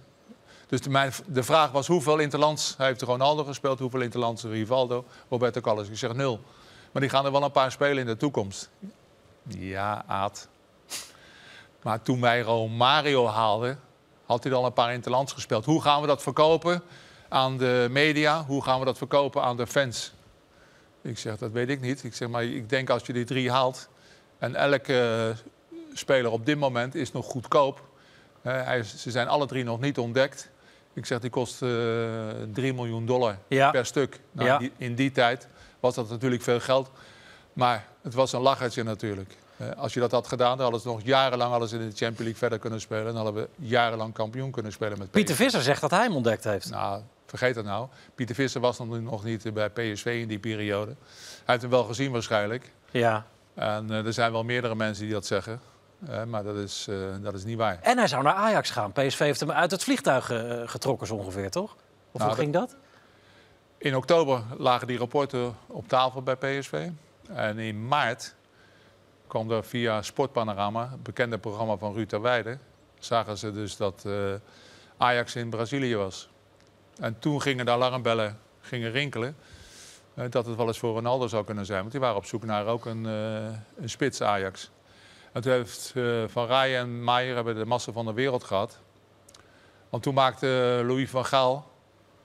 Dus 0.66 0.80
de, 0.80 1.10
de 1.26 1.42
vraag 1.42 1.70
was 1.70 1.86
hoeveel 1.86 2.18
interlands 2.18 2.74
heeft 2.78 3.02
Ronaldo 3.02 3.44
gespeeld, 3.44 3.78
hoeveel 3.78 4.00
interlands 4.00 4.42
Rivaldo, 4.42 5.04
Roberto 5.28 5.60
Carlos. 5.60 5.88
Ik 5.88 5.96
zeg 5.96 6.12
nul. 6.12 6.40
Maar 6.92 7.02
die 7.02 7.10
gaan 7.10 7.24
er 7.24 7.32
wel 7.32 7.42
een 7.42 7.50
paar 7.50 7.72
spelen 7.72 7.98
in 7.98 8.06
de 8.06 8.16
toekomst. 8.16 8.70
Ja, 9.48 10.04
Aad. 10.06 10.48
Maar 11.82 12.02
toen 12.02 12.20
wij 12.20 12.40
Romario 12.40 13.26
haalden, 13.26 13.80
had 14.26 14.44
hij 14.44 14.52
al 14.52 14.64
een 14.64 14.72
paar 14.72 14.92
interlands 14.92 15.32
gespeeld. 15.32 15.64
Hoe 15.64 15.82
gaan 15.82 16.00
we 16.00 16.06
dat 16.06 16.22
verkopen 16.22 16.82
aan 17.28 17.58
de 17.58 17.88
media? 17.90 18.44
Hoe 18.44 18.62
gaan 18.62 18.78
we 18.78 18.84
dat 18.84 18.98
verkopen 18.98 19.42
aan 19.42 19.56
de 19.56 19.66
fans? 19.66 20.12
Ik 21.02 21.18
zeg, 21.18 21.36
dat 21.36 21.50
weet 21.50 21.68
ik 21.68 21.80
niet. 21.80 22.04
Ik 22.04 22.14
zeg, 22.14 22.28
maar 22.28 22.44
ik 22.44 22.68
denk 22.68 22.90
als 22.90 23.06
je 23.06 23.12
die 23.12 23.24
drie 23.24 23.50
haalt... 23.50 23.88
en 24.38 24.54
elke 24.54 25.34
speler 25.98 26.30
op 26.30 26.46
dit 26.46 26.58
moment 26.58 26.94
is 26.94 27.12
nog 27.12 27.26
goedkoop. 27.26 27.80
Hij, 28.42 28.82
ze 28.82 29.11
zijn 29.11 29.28
alle 29.28 29.46
drie 29.46 29.64
nog 29.64 29.80
niet 29.80 29.98
ontdekt. 29.98 30.50
Ik 30.92 31.06
zeg, 31.06 31.18
die 31.20 31.30
kost 31.30 31.62
eh 31.62 31.68
3 32.52 32.74
miljoen 32.74 33.06
dollar 33.06 33.38
Ja. 33.48 33.70
per 33.70 33.87
stuk. 33.87 34.20
Nou, 34.32 34.48
Ja. 34.48 34.58
die- 34.58 34.72
in 34.76 34.94
die 34.94 35.12
tijd 35.12 35.48
was 35.80 35.94
dat 35.94 36.08
natuurlijk 36.11 36.42
veel 36.42 36.61
geld. 36.61 36.90
Maar 37.52 37.87
het 38.02 38.14
was 38.14 38.32
een 38.32 38.40
lachertje 38.40 38.82
natuurlijk. 38.82 39.37
Eh, 39.56 39.70
als 39.76 39.94
je 39.94 40.00
dat 40.00 40.11
had 40.11 40.26
gedaan, 40.28 40.52
dan 40.56 40.61
hadden 40.61 40.80
ze 40.80 40.88
nog 40.88 41.00
jarenlang 41.04 41.68
ze 41.68 41.74
in 41.74 41.80
de 41.80 41.87
Champions 41.96 42.18
League 42.18 42.37
verder 42.37 42.58
kunnen 42.58 42.80
spelen. 42.80 43.04
Dan 43.04 43.14
hadden 43.16 43.34
we 43.34 43.48
jarenlang 43.56 44.12
kampioen 44.12 44.50
kunnen 44.50 44.72
spelen 44.72 44.98
met 44.98 45.11
Pieter. 45.11 45.34
Visser 45.34 45.62
zegt 45.62 45.80
dat 45.80 45.90
hij 45.90 46.02
hem 46.02 46.14
ontdekt 46.14 46.44
heeft. 46.44 46.70
Nou, 46.70 47.02
vergeet 47.26 47.54
dat 47.54 47.64
nou. 47.64 47.88
Pieter 48.14 48.34
Visser 48.34 48.61
was 48.61 48.78
nog 48.78 49.00
nog 49.00 49.24
niet 49.24 49.54
bij 49.54 49.68
PSV 49.70 50.18
in 50.22 50.28
die 50.28 50.38
periode. 50.38 50.90
Hij 50.90 50.96
heeft 51.44 51.62
hem 51.62 51.70
wel 51.70 51.84
gezien 51.84 52.11
waarschijnlijk. 52.12 52.72
Ja. 52.90 53.26
En 53.54 53.90
eh, 53.90 54.06
er 54.06 54.12
zijn 54.12 54.32
wel 54.32 54.44
meerdere 54.44 54.74
mensen 54.74 55.04
die 55.04 55.12
dat 55.12 55.26
zeggen. 55.26 55.61
Eh, 56.06 56.24
maar 56.24 56.42
dat 56.42 56.56
is, 56.56 56.87
eh, 56.88 56.96
dat 57.20 57.34
is 57.34 57.44
niet 57.44 57.56
waar. 57.56 57.78
En 57.82 57.98
hij 57.98 58.06
zou 58.06 58.22
naar 58.22 58.34
Ajax 58.34 58.70
gaan. 58.70 58.92
PSV 58.92 59.18
heeft 59.18 59.40
hem 59.40 59.50
uit 59.50 59.70
het 59.70 59.84
vliegtuig 59.84 60.30
eh, 60.30 60.62
getrokken 60.64 61.06
zo 61.06 61.14
ongeveer, 61.14 61.50
toch? 61.50 61.76
Of 62.12 62.20
Nou, 62.20 62.30
hoe 62.30 62.38
ging 62.38 62.52
dat? 62.52 62.76
In 63.78 63.96
oktober 63.96 64.42
lagen 64.56 64.87
die 64.87 64.98
rapporten 64.98 65.56
op 65.66 65.88
tafel 65.88 66.22
bij 66.22 66.37
PSV. 66.37 66.88
En 67.28 67.58
in 67.58 67.88
maart 67.88 68.34
kwam 69.26 69.50
er 69.50 69.64
via 69.64 70.02
Sportpanorama, 70.02 70.88
het 70.90 71.02
bekende 71.02 71.38
programma 71.38 71.76
van 71.76 71.94
Ruud 71.94 72.11
Weijden... 72.11 72.61
zagen 72.98 73.38
ze 73.38 73.52
dus 73.52 73.76
dat 73.76 74.06
Ajax 74.96 75.37
in 75.37 75.50
Brazilië 75.50 75.96
was. 75.96 76.28
En 77.00 77.18
toen 77.18 77.42
gingen 77.42 77.64
de 77.64 77.70
alarmbellen 77.70 78.38
gingen 78.61 78.90
rinkelen... 78.90 79.37
dat 80.14 80.46
het 80.46 80.56
wel 80.56 80.66
eens 80.66 80.78
voor 80.78 80.94
Ronaldo 80.94 81.26
zou 81.26 81.44
kunnen 81.44 81.66
zijn. 81.66 81.80
Want 81.80 81.90
die 81.90 82.00
waren 82.00 82.16
op 82.16 82.24
zoek 82.24 82.44
naar 82.44 82.66
ook 82.66 82.87
een, 82.87 83.04
een 83.04 83.90
spits 83.90 84.22
Ajax. 84.22 84.70
En 85.32 85.42
toen 85.42 85.52
heeft 85.52 85.92
eh, 85.94 86.24
Van 86.26 86.46
Rij 86.46 86.78
en 86.78 87.04
Maier 87.04 87.34
hebben 87.34 87.54
de 87.54 87.64
massa 87.64 87.92
van 87.92 88.06
de 88.06 88.12
wereld 88.12 88.44
gehad. 88.44 88.78
Want 89.88 90.02
toen 90.02 90.14
maakte 90.14 90.82
Louis 90.84 91.10
van 91.10 91.24
Gaal, 91.24 91.70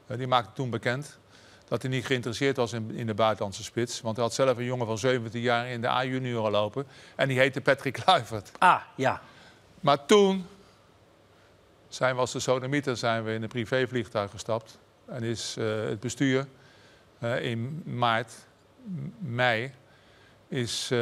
eh, 0.07 0.17
die 0.17 0.27
maakte 0.27 0.53
toen 0.53 0.69
bekend 0.69 1.19
dat 1.67 1.81
hij 1.81 1.91
niet 1.91 2.05
geïnteresseerd 2.05 2.57
was 2.57 2.73
in, 2.73 2.91
in 2.91 3.05
de 3.05 3.13
buitenlandse 3.13 3.63
spits. 3.63 4.01
Want 4.01 4.15
hij 4.15 4.25
had 4.25 4.33
zelf 4.33 4.57
een 4.57 4.63
jongen 4.63 4.85
van 4.85 4.97
17 4.97 5.41
jaar 5.41 5.67
in 5.67 5.81
de 5.81 5.87
A-junioren 5.87 6.51
lopen. 6.51 6.87
En 7.15 7.27
die 7.27 7.39
heette 7.39 7.61
Patrick 7.61 7.93
Kluivert. 7.93 8.51
Ah, 8.57 8.81
ja. 8.95 9.21
Maar 9.79 10.05
toen 10.05 10.47
zijn 11.87 12.15
we 12.15 12.21
als 12.21 12.31
de 12.31 12.39
Sodomieter 12.39 12.97
zijn 12.97 13.23
we 13.23 13.33
in 13.33 13.41
een 13.43 13.49
privévliegtuig 13.49 14.31
gestapt. 14.31 14.77
En 15.05 15.23
is 15.23 15.55
eh, 15.57 15.65
het 15.65 15.99
bestuur 15.99 16.47
in 17.39 17.81
maart, 17.85 18.33
mei, 19.19 19.73
is 20.53 20.89
eh, 20.91 20.99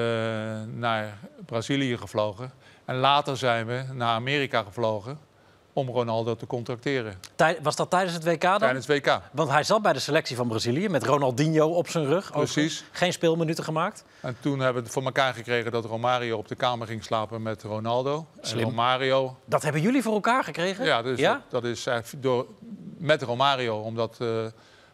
naar 0.75 1.17
Brazilië 1.45 1.97
gevlogen. 1.97 2.51
En 2.85 2.95
later 2.95 3.37
zijn 3.37 3.65
we 3.65 3.83
naar 3.93 4.13
Amerika 4.15 4.63
gevlogen 4.63 5.19
om 5.73 5.89
Ronaldo 5.89 6.35
te 6.35 6.47
contracteren 6.47 7.19
Tij- 7.35 7.57
was 7.61 7.75
dat 7.75 7.89
tijdens 7.89 8.13
het 8.13 8.23
WK 8.23 8.41
dan? 8.41 8.57
tijdens 8.59 8.87
het 8.87 8.97
WK. 9.05 9.21
Want 9.31 9.49
hij 9.49 9.63
zat 9.63 9.81
bij 9.81 9.93
de 9.93 9.99
selectie 9.99 10.35
van 10.35 10.47
Brazilië 10.47 10.89
met 10.89 11.03
Ronaldinho 11.03 11.67
op 11.69 11.87
zijn 11.89 12.05
rug. 12.05 12.31
Precies. 12.31 12.83
Geen 12.91 13.13
speelminuten 13.13 13.63
gemaakt. 13.63 14.03
En 14.21 14.37
toen 14.39 14.59
hebben 14.59 14.73
we 14.75 14.83
het 14.83 14.91
voor 14.91 15.03
elkaar 15.03 15.33
gekregen 15.33 15.71
dat 15.71 15.85
Romario 15.85 16.37
op 16.37 16.47
de 16.47 16.55
kamer 16.55 16.87
ging 16.87 17.03
slapen 17.03 17.41
met 17.41 17.63
Ronaldo. 17.63 18.25
Slim. 18.41 18.59
En 18.59 18.65
Romario, 18.69 19.37
Dat 19.45 19.61
hebben 19.61 19.81
jullie 19.81 20.01
voor 20.01 20.13
elkaar 20.13 20.43
gekregen? 20.43 20.85
ja, 20.85 21.01
dus 21.01 21.19
Ja? 21.19 21.33
Dat, 21.33 21.61
dat 21.61 21.71
is 21.71 21.85
eigenlijk 21.85 22.23
door, 22.23 22.45
met 22.97 23.21
Romario 23.21 23.77
omdat, 23.79 24.17
eh, 24.19 24.45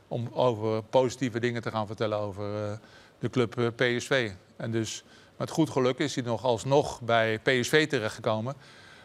om 0.08 0.30
over 0.34 0.84
positieve 0.84 1.40
dingen 1.40 1.62
te 1.62 1.72
gaan 1.72 1.88
vertellen 1.88 2.18
over 2.18 2.56
eh, 2.56 2.72
de 3.20 3.30
club 3.30 3.58
eh, 3.60 3.68
PSV. 3.76 4.32
En 4.58 4.72
dus 4.72 5.04
met 5.38 5.50
goed 5.50 5.70
geluk 5.70 5.98
is 6.00 6.16
hij 6.16 6.24
nog 6.24 6.44
alsnog 6.44 7.02
bij 7.02 7.40
PSV 7.40 7.88
terechtgekomen. 7.88 8.56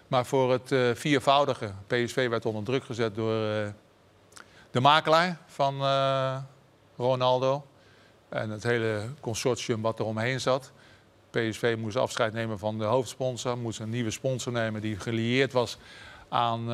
Maar 0.09 0.27
voor 0.27 0.53
het 0.53 0.73
eh, 0.73 0.91
viervoudige, 0.95 1.73
PSV 1.87 2.29
werd 2.29 2.47
onder 2.47 2.65
druk 2.65 2.85
gezet 2.85 3.15
door 3.15 3.49
eh, 3.49 3.69
de 4.71 4.81
makelaar 4.81 5.39
van 5.47 5.81
eh, 5.83 6.37
Ronaldo. 6.97 7.67
En 8.29 8.51
het 8.51 8.63
hele 8.63 9.03
consortium 9.21 9.83
wat 9.83 9.99
er 9.99 10.05
omheen 10.05 10.41
zat. 10.41 10.73
PSV 11.31 11.77
moest 11.79 11.97
afscheid 11.97 12.33
nemen 12.33 12.59
van 12.59 12.79
de 12.79 12.85
hoofdsponsor. 12.85 13.59
Moest 13.59 13.81
een 13.81 13.91
nieuwe 13.91 14.11
sponsor 14.11 14.53
nemen 14.53 14.81
die 14.81 14.99
gelieerd 14.99 15.53
was 15.53 15.79
aan 16.29 16.65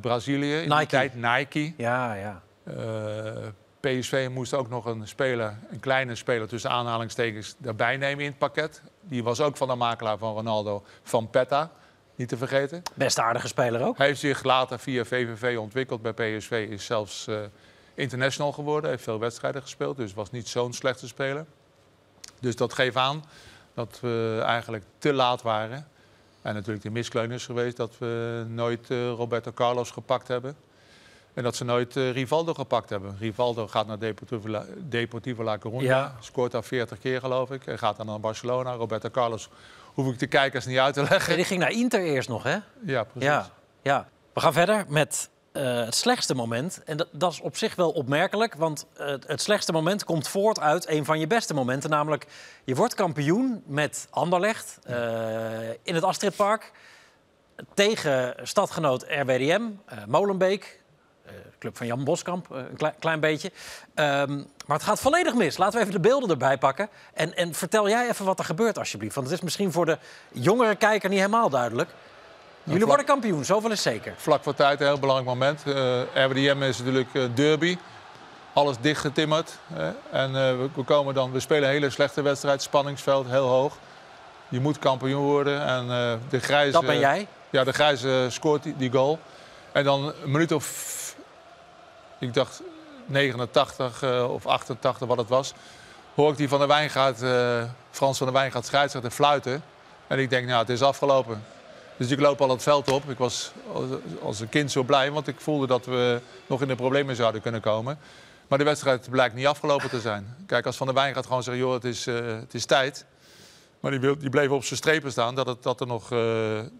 Brazilië. 0.00 0.54
In 0.54 0.68
die 0.68 0.78
Nike. 0.78 0.86
tijd 0.86 1.14
Nike. 1.14 1.72
Ja, 1.76 2.14
ja. 2.14 2.42
PSV 3.86 4.28
moest 4.32 4.54
ook 4.54 4.68
nog 4.68 4.84
een 4.84 5.08
speler, 5.08 5.58
een 5.70 5.80
kleine 5.80 6.14
speler 6.14 6.48
tussen 6.48 6.70
aanhalingstekens, 6.70 7.54
daarbij 7.58 7.96
nemen 7.96 8.24
in 8.24 8.30
het 8.30 8.38
pakket. 8.38 8.82
Die 9.00 9.22
was 9.22 9.40
ook 9.40 9.56
van 9.56 9.68
de 9.68 9.74
makelaar 9.74 10.18
van 10.18 10.34
Ronaldo, 10.34 10.84
van 11.02 11.30
Petta, 11.30 11.70
niet 12.14 12.28
te 12.28 12.36
vergeten. 12.36 12.82
Best 12.94 13.18
aardige 13.18 13.48
speler 13.48 13.82
ook. 13.82 13.96
Hij 13.96 14.06
heeft 14.06 14.20
zich 14.20 14.42
later 14.42 14.78
via 14.78 15.04
VVV 15.04 15.58
ontwikkeld 15.58 16.02
bij 16.02 16.12
PSV. 16.12 16.66
Is 16.70 16.84
zelfs 16.84 17.26
eh, 17.26 17.38
international 17.94 18.52
geworden. 18.52 18.90
Heeft 18.90 19.02
veel 19.02 19.18
wedstrijden 19.18 19.62
gespeeld. 19.62 19.96
Dus 19.96 20.14
was 20.14 20.30
niet 20.30 20.48
zo'n 20.48 20.72
slechte 20.72 21.06
speler. 21.06 21.46
Dus 22.40 22.56
dat 22.56 22.72
geeft 22.72 22.96
aan 22.96 23.24
dat 23.74 23.98
we 24.00 24.42
eigenlijk 24.44 24.84
te 24.98 25.12
laat 25.12 25.42
waren. 25.42 25.88
En 26.42 26.54
natuurlijk 26.54 26.82
de 26.82 26.90
miskleun 26.90 27.30
is 27.30 27.44
geweest 27.44 27.76
dat 27.76 27.98
we 27.98 28.44
nooit 28.48 28.90
eh, 28.90 29.10
Roberto 29.10 29.52
Carlos 29.52 29.90
gepakt 29.90 30.28
hebben. 30.28 30.56
En 31.36 31.42
dat 31.42 31.56
ze 31.56 31.64
nooit 31.64 31.96
eh, 31.96 32.10
Rivaldo 32.12 32.54
gepakt 32.54 32.90
hebben. 32.90 33.16
Rivaldo 33.18 33.68
gaat 33.68 33.86
naar 33.86 33.98
Deportivo 33.98 34.48
La, 34.48 34.64
Deportivo 34.78 35.44
La 35.44 35.58
Coruña. 35.58 35.82
Ja. 35.82 36.16
Scoort 36.20 36.52
daar 36.52 36.64
40 36.64 36.98
keer 36.98 37.20
geloof 37.20 37.50
ik. 37.50 37.66
En 37.66 37.78
gaat 37.78 37.96
dan 37.96 38.06
naar 38.06 38.20
Barcelona. 38.20 38.72
Roberto 38.72 39.10
Carlos 39.10 39.48
hoef 39.94 40.12
ik 40.12 40.18
de 40.18 40.26
kijkers 40.26 40.66
niet 40.66 40.78
uit 40.78 40.94
te 40.94 41.00
leggen. 41.10 41.30
Ja, 41.30 41.36
die 41.36 41.44
ging 41.44 41.60
naar 41.60 41.70
Inter 41.70 42.00
eerst 42.00 42.28
nog, 42.28 42.42
hè? 42.42 42.56
Ja, 42.84 43.04
precies. 43.04 43.28
Ja, 43.28 43.50
ja. 43.82 44.08
We 44.32 44.40
gaan 44.40 44.52
verder 44.52 44.84
met 44.88 45.30
eh, 45.52 45.84
het 45.84 45.94
slechtste 45.94 46.34
moment. 46.34 46.82
En 46.84 46.96
dat, 46.96 47.08
dat 47.12 47.32
is 47.32 47.40
op 47.40 47.56
zich 47.56 47.74
wel 47.74 47.90
opmerkelijk, 47.90 48.54
want 48.54 48.86
eh, 48.96 49.06
het 49.26 49.42
slechtste 49.42 49.72
moment 49.72 50.04
komt 50.04 50.28
voort 50.28 50.60
uit 50.60 50.88
een 50.88 51.04
van 51.04 51.18
je 51.18 51.26
beste 51.26 51.54
momenten. 51.54 51.90
Namelijk, 51.90 52.26
je 52.64 52.74
wordt 52.74 52.94
kampioen 52.94 53.62
met 53.66 54.06
Anderlecht 54.10 54.78
in 55.82 55.94
het 55.94 56.04
Astridpark 56.04 56.72
tegen 57.74 58.34
stadgenoot 58.42 59.02
RWDM, 59.08 59.62
Molenbeek. 60.06 60.84
Eh, 61.26 61.32
club 61.58 61.76
van 61.76 61.86
Jan 61.86 62.04
Boskamp, 62.04 62.46
eh, 62.52 62.58
een 62.58 62.76
klein, 62.76 62.94
klein 62.98 63.20
beetje. 63.20 63.52
Ehm, 63.94 64.36
maar 64.66 64.76
het 64.76 64.82
gaat 64.82 65.00
volledig 65.00 65.34
mis. 65.34 65.56
Laten 65.56 65.74
we 65.74 65.80
even 65.80 66.02
de 66.02 66.08
beelden 66.08 66.30
erbij 66.30 66.58
pakken. 66.58 66.88
En, 67.14 67.36
en 67.36 67.54
vertel 67.54 67.88
jij 67.88 68.08
even 68.08 68.24
wat 68.24 68.38
er 68.38 68.44
gebeurt, 68.44 68.78
alsjeblieft. 68.78 69.14
Want 69.14 69.26
het 69.26 69.36
is 69.36 69.42
misschien 69.42 69.72
voor 69.72 69.86
de 69.86 69.98
jongere 70.32 70.74
kijker 70.76 71.08
niet 71.08 71.18
helemaal 71.18 71.50
duidelijk. 71.50 71.90
Jullie 72.62 72.80
vlak- 72.80 72.88
worden 72.96 73.06
kampioen, 73.06 73.44
zoveel 73.44 73.70
is 73.70 73.82
zeker. 73.82 74.14
Vlak 74.16 74.42
voor 74.42 74.54
tijd, 74.54 74.80
een 74.80 74.86
heel 74.86 74.98
belangrijk 74.98 75.28
moment. 75.28 75.62
Eh 75.66 76.24
RWDM 76.24 76.62
is 76.62 76.78
natuurlijk 76.78 77.36
derby. 77.36 77.78
Alles 78.52 78.76
dichtgetimmerd. 78.80 79.58
hè. 79.72 79.90
En 80.10 80.32
we, 80.74 80.84
komen 80.84 81.14
dan, 81.14 81.32
we 81.32 81.40
spelen 81.40 81.62
een 81.62 81.74
hele 81.74 81.90
slechte 81.90 82.22
wedstrijd. 82.22 82.62
Spanningsveld 82.62 83.26
heel 83.28 83.46
hoog. 83.46 83.76
Je 84.48 84.60
moet 84.60 84.78
kampioen 84.78 85.22
worden. 85.22 85.66
En 85.66 85.86
de 86.28 86.40
grijze, 86.40 86.72
Dat 86.72 86.86
ben 86.86 86.98
jij. 86.98 87.26
Ja, 87.50 87.64
de 87.64 87.72
grijze 87.72 88.26
scoort 88.30 88.62
die, 88.62 88.76
die 88.76 88.90
goal. 88.92 89.18
En 89.72 89.84
dan 89.84 90.12
een 90.22 90.30
minuut 90.30 90.52
of, 90.52 91.05
ik 92.18 92.34
dacht 92.34 92.62
89 93.06 94.02
eh, 94.02 94.32
of 94.32 94.46
88 94.46 95.08
wat 95.08 95.16
het 95.16 95.28
was. 95.28 95.54
Hoor 96.14 96.30
ik 96.30 96.36
die 96.36 96.48
van 96.48 96.58
der 96.58 96.68
Wijngaard, 96.68 97.22
eh, 97.22 97.64
Frans 97.90 98.18
van 98.18 98.26
der 98.26 98.36
Wijngaard 98.36 98.66
scheidsrechter 98.66 99.10
fluiten. 99.10 99.62
En 100.06 100.18
ik 100.18 100.30
denk, 100.30 100.46
nou 100.46 100.58
het 100.58 100.68
is 100.68 100.82
afgelopen. 100.82 101.44
Dus 101.96 102.10
ik 102.10 102.20
loop 102.20 102.40
al 102.40 102.50
het 102.50 102.62
veld 102.62 102.90
op. 102.90 103.10
Ik 103.10 103.18
was 103.18 103.52
als, 104.22 104.40
een 104.40 104.48
kind 104.48 104.72
zo 104.72 104.82
blij, 104.82 105.10
want 105.10 105.26
ik 105.26 105.40
voelde 105.40 105.66
dat 105.66 105.86
we 105.86 106.20
nog 106.46 106.62
in 106.62 106.68
de 106.68 106.74
problemen 106.74 107.16
zouden 107.16 107.40
kunnen 107.40 107.60
komen. 107.60 107.98
Maar 108.48 108.58
de 108.58 108.64
wedstrijd 108.64 109.10
blijkt 109.10 109.34
niet 109.34 109.46
afgelopen 109.46 109.88
te 109.88 110.00
zijn. 110.00 110.36
Kijk, 110.46 110.66
als 110.66 110.76
Van 110.76 110.86
der 110.86 110.94
Wijngaard 110.94 111.26
gewoon 111.26 111.42
zegt, 111.42 111.58
joh, 111.58 111.72
het 111.72 111.84
is, 111.84 112.06
eh, 112.06 112.14
het 112.26 112.54
is 112.54 112.64
tijd. 112.64 113.04
Maar 113.80 113.90
die, 113.90 114.00
wil, 114.00 114.18
die 114.18 114.30
bleef 114.30 114.50
op 114.50 114.64
zijn 114.64 114.78
strepen 114.78 115.10
staan 115.10 115.34
dat, 115.34 115.46
het, 115.46 115.62
dat 115.62 115.80
er 115.80 115.86
nog 115.86 116.08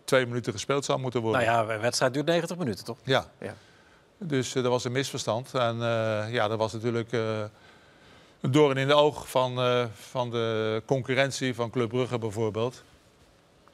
twee 0.04 0.26
minuten 0.26 0.52
gespeeld 0.52 0.84
zou 0.84 0.98
moeten 0.98 1.20
worden. 1.20 1.46
Nou 1.46 1.66
ja, 1.66 1.74
een 1.74 1.80
wedstrijd 1.80 2.14
duurt 2.14 2.26
90 2.26 2.56
minuten, 2.56 2.84
toch? 2.84 2.98
Ja. 3.02 3.26
Ja. 3.40 3.54
Dus 4.18 4.54
eh, 4.54 4.62
dat 4.62 4.72
was 4.72 4.84
een 4.84 4.92
misverstand. 4.92 5.54
En 5.54 5.74
eh, 5.82 6.32
ja, 6.32 6.48
dat 6.48 6.58
was 6.58 6.72
natuurlijk 6.72 7.12
eh, 7.12 7.40
een 8.40 8.50
doorn 8.50 8.76
in 8.76 8.86
de 8.86 8.94
oog 8.94 9.28
van, 9.28 9.88
van 9.94 10.30
de 10.30 10.82
concurrentie 10.86 11.54
van 11.54 11.70
Club 11.70 11.88
Brugge 11.88 12.18
bijvoorbeeld. 12.18 12.82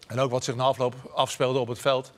En 0.07 0.21
ook 0.21 0.31
wat 0.31 0.45
zich 0.45 0.55
na 0.55 0.65
afloop 0.65 0.95
afspeelde 1.15 1.59
op 1.59 1.69
het 1.69 1.79
veld. 1.79 2.13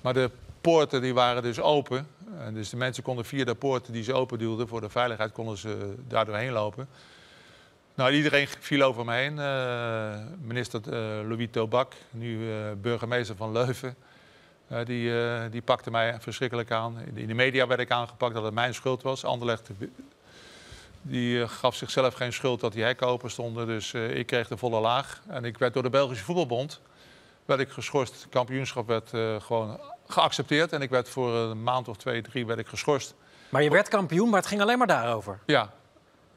Maar 0.00 0.14
de 0.14 0.30
poorten 0.60 1.00
die 1.00 1.14
waren 1.14 1.42
dus 1.42 1.60
open. 1.60 2.08
En 2.38 2.54
dus 2.54 2.70
de 2.70 2.76
mensen 2.76 3.02
konden 3.02 3.24
via 3.24 3.44
de 3.44 3.54
poorten 3.54 3.92
die 3.92 4.02
ze 4.02 4.12
openduwden 4.12 4.68
voor 4.68 4.80
de 4.80 4.88
veiligheid, 4.88 5.32
konden 5.32 5.56
ze 5.56 5.94
daar 6.08 6.24
doorheen 6.24 6.52
lopen. 6.52 6.88
Nou, 7.94 8.12
iedereen 8.12 8.48
viel 8.48 8.82
over 8.82 9.04
me 9.04 9.14
heen. 9.14 9.34
Minister 10.46 10.80
eh, 10.84 11.28
Louis 11.28 11.48
Tobak, 11.50 11.94
nu 12.10 12.50
burgemeester 12.80 13.36
van 13.36 13.52
Leuven. 13.52 13.96
Eh, 14.68 14.84
die, 14.84 15.20
eh, 15.20 15.42
die 15.50 15.62
pakte 15.62 15.90
mij 15.90 16.16
verschrikkelijk 16.20 16.70
aan. 16.70 16.98
In 17.14 17.26
de, 17.26 17.34
media 17.34 17.66
werd 17.66 17.80
ik 17.80 17.90
aangepakt 17.90 18.34
dat 18.34 18.44
het 18.44 18.54
mijn 18.54 18.74
schuld 18.74 19.02
was. 19.02 19.24
Anderlecht 19.24 19.70
die, 21.02 21.42
eh, 21.42 21.48
gaf 21.48 21.74
zichzelf 21.74 22.14
geen 22.14 22.32
schuld 22.32 22.60
dat 22.60 22.72
die 22.72 22.82
hekken 22.82 23.06
open 23.06 23.30
stonden. 23.30 23.66
Dus 23.66 23.94
ik 23.94 24.26
kreeg 24.26 24.48
de 24.48 24.56
volle 24.56 24.80
laag. 24.80 25.22
En 25.26 25.44
ik 25.44 25.58
werd 25.58 25.74
door 25.74 25.82
de 25.82 25.90
Belgische 25.90 26.24
Voetbalbond 26.24 26.80
werd 27.44 27.60
ik 27.60 27.68
geschorst. 27.68 28.14
Het 28.14 28.28
kampioenschap 28.28 28.86
werd 28.86 29.10
gewoon 29.42 29.80
geaccepteerd. 30.06 30.72
En 30.72 30.82
ik 30.82 30.90
werd 30.90 31.08
voor 31.08 31.34
een 31.34 31.62
maand 31.62 31.88
of 31.88 31.96
twee, 31.96 32.22
drie 32.22 32.46
werd 32.46 32.58
ik 32.58 32.66
geschorst. 32.66 33.14
Maar 33.48 33.62
je 33.62 33.70
werd 33.70 33.88
kampioen, 33.88 34.28
maar 34.28 34.38
het 34.38 34.48
ging 34.48 34.60
alleen 34.60 34.78
maar 34.78 34.86
daarover. 34.86 35.38
Ja, 35.46 35.72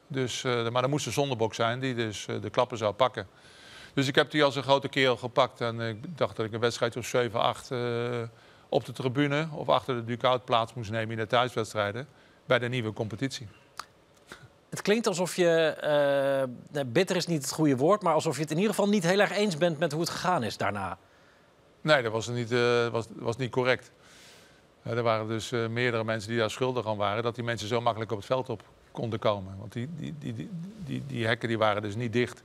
dus, 0.06 0.42
maar 0.42 0.82
er 0.82 0.88
moest 0.88 1.06
een 1.06 1.12
zondebok 1.12 1.54
zijn 1.54 1.80
die 1.80 1.94
dus 1.94 2.26
de 2.40 2.50
klappen 2.50 2.78
zou 2.78 2.92
pakken. 2.92 3.26
Dus 3.94 4.06
ik 4.06 4.14
heb 4.14 4.30
die 4.30 4.44
als 4.44 4.56
een 4.56 4.62
grote 4.62 4.88
kerel 4.88 5.16
gepakt. 5.16 5.60
En 5.60 5.80
ik 5.80 6.18
dacht 6.18 6.36
dat 6.36 6.46
ik 6.46 6.52
een 6.52 6.60
wedstrijd 6.60 6.96
of 6.96 7.06
7, 7.06 7.40
8 7.40 7.70
eh, 7.70 7.78
op 8.68 8.84
de 8.84 8.92
tribune 8.92 9.48
of 9.52 9.68
achter 9.68 9.94
de 9.94 10.04
dugout 10.04 10.44
plaats 10.44 10.74
moest 10.74 10.90
nemen 10.90 11.10
in 11.10 11.16
de 11.16 11.26
thuiswedstrijden. 11.26 12.08
Bij 12.46 12.58
de 12.58 12.68
nieuwe 12.68 12.92
competitie. 12.92 13.48
Het 14.70 14.82
klinkt 14.82 15.06
alsof 15.06 15.36
je, 15.36 15.48
eh, 16.72 16.82
bitter 16.86 17.16
is 17.16 17.26
niet 17.26 17.42
het 17.42 17.52
goede 17.52 17.76
woord, 17.76 18.02
maar 18.02 18.14
alsof 18.14 18.34
je 18.36 18.42
het 18.42 18.50
in 18.50 18.56
ieder 18.56 18.74
geval 18.74 18.88
niet 18.88 19.02
heel 19.02 19.18
erg 19.18 19.30
eens 19.30 19.56
bent 19.56 19.78
met 19.78 19.92
hoe 19.92 20.00
het 20.00 20.10
gegaan 20.10 20.42
is 20.42 20.56
daarna. 20.56 20.98
Nee, 21.80 22.02
dat 22.02 22.12
was 22.12 22.28
niet, 22.28 22.52
eh, 22.52 22.88
was, 22.88 23.06
was 23.16 23.36
niet 23.36 23.50
correct. 23.50 23.90
Er 24.82 25.02
waren 25.02 25.28
dus 25.28 25.50
meerdere 25.50 26.04
mensen 26.04 26.30
die 26.30 26.38
daar 26.38 26.50
schuldig 26.50 26.86
aan 26.86 26.96
waren. 26.96 27.22
Dat 27.22 27.34
die 27.34 27.44
mensen 27.44 27.68
zo 27.68 27.80
makkelijk 27.80 28.10
op 28.10 28.16
het 28.16 28.26
veld 28.26 28.48
op 28.48 28.62
konden 28.92 29.18
komen. 29.18 29.56
Want 29.58 29.72
die, 29.72 29.88
die, 29.96 30.14
die, 30.18 30.34
die, 30.34 30.50
die, 30.84 31.02
die 31.06 31.26
hekken 31.26 31.48
die 31.48 31.58
waren 31.58 31.82
dus 31.82 31.94
niet 31.94 32.12
dicht. 32.12 32.42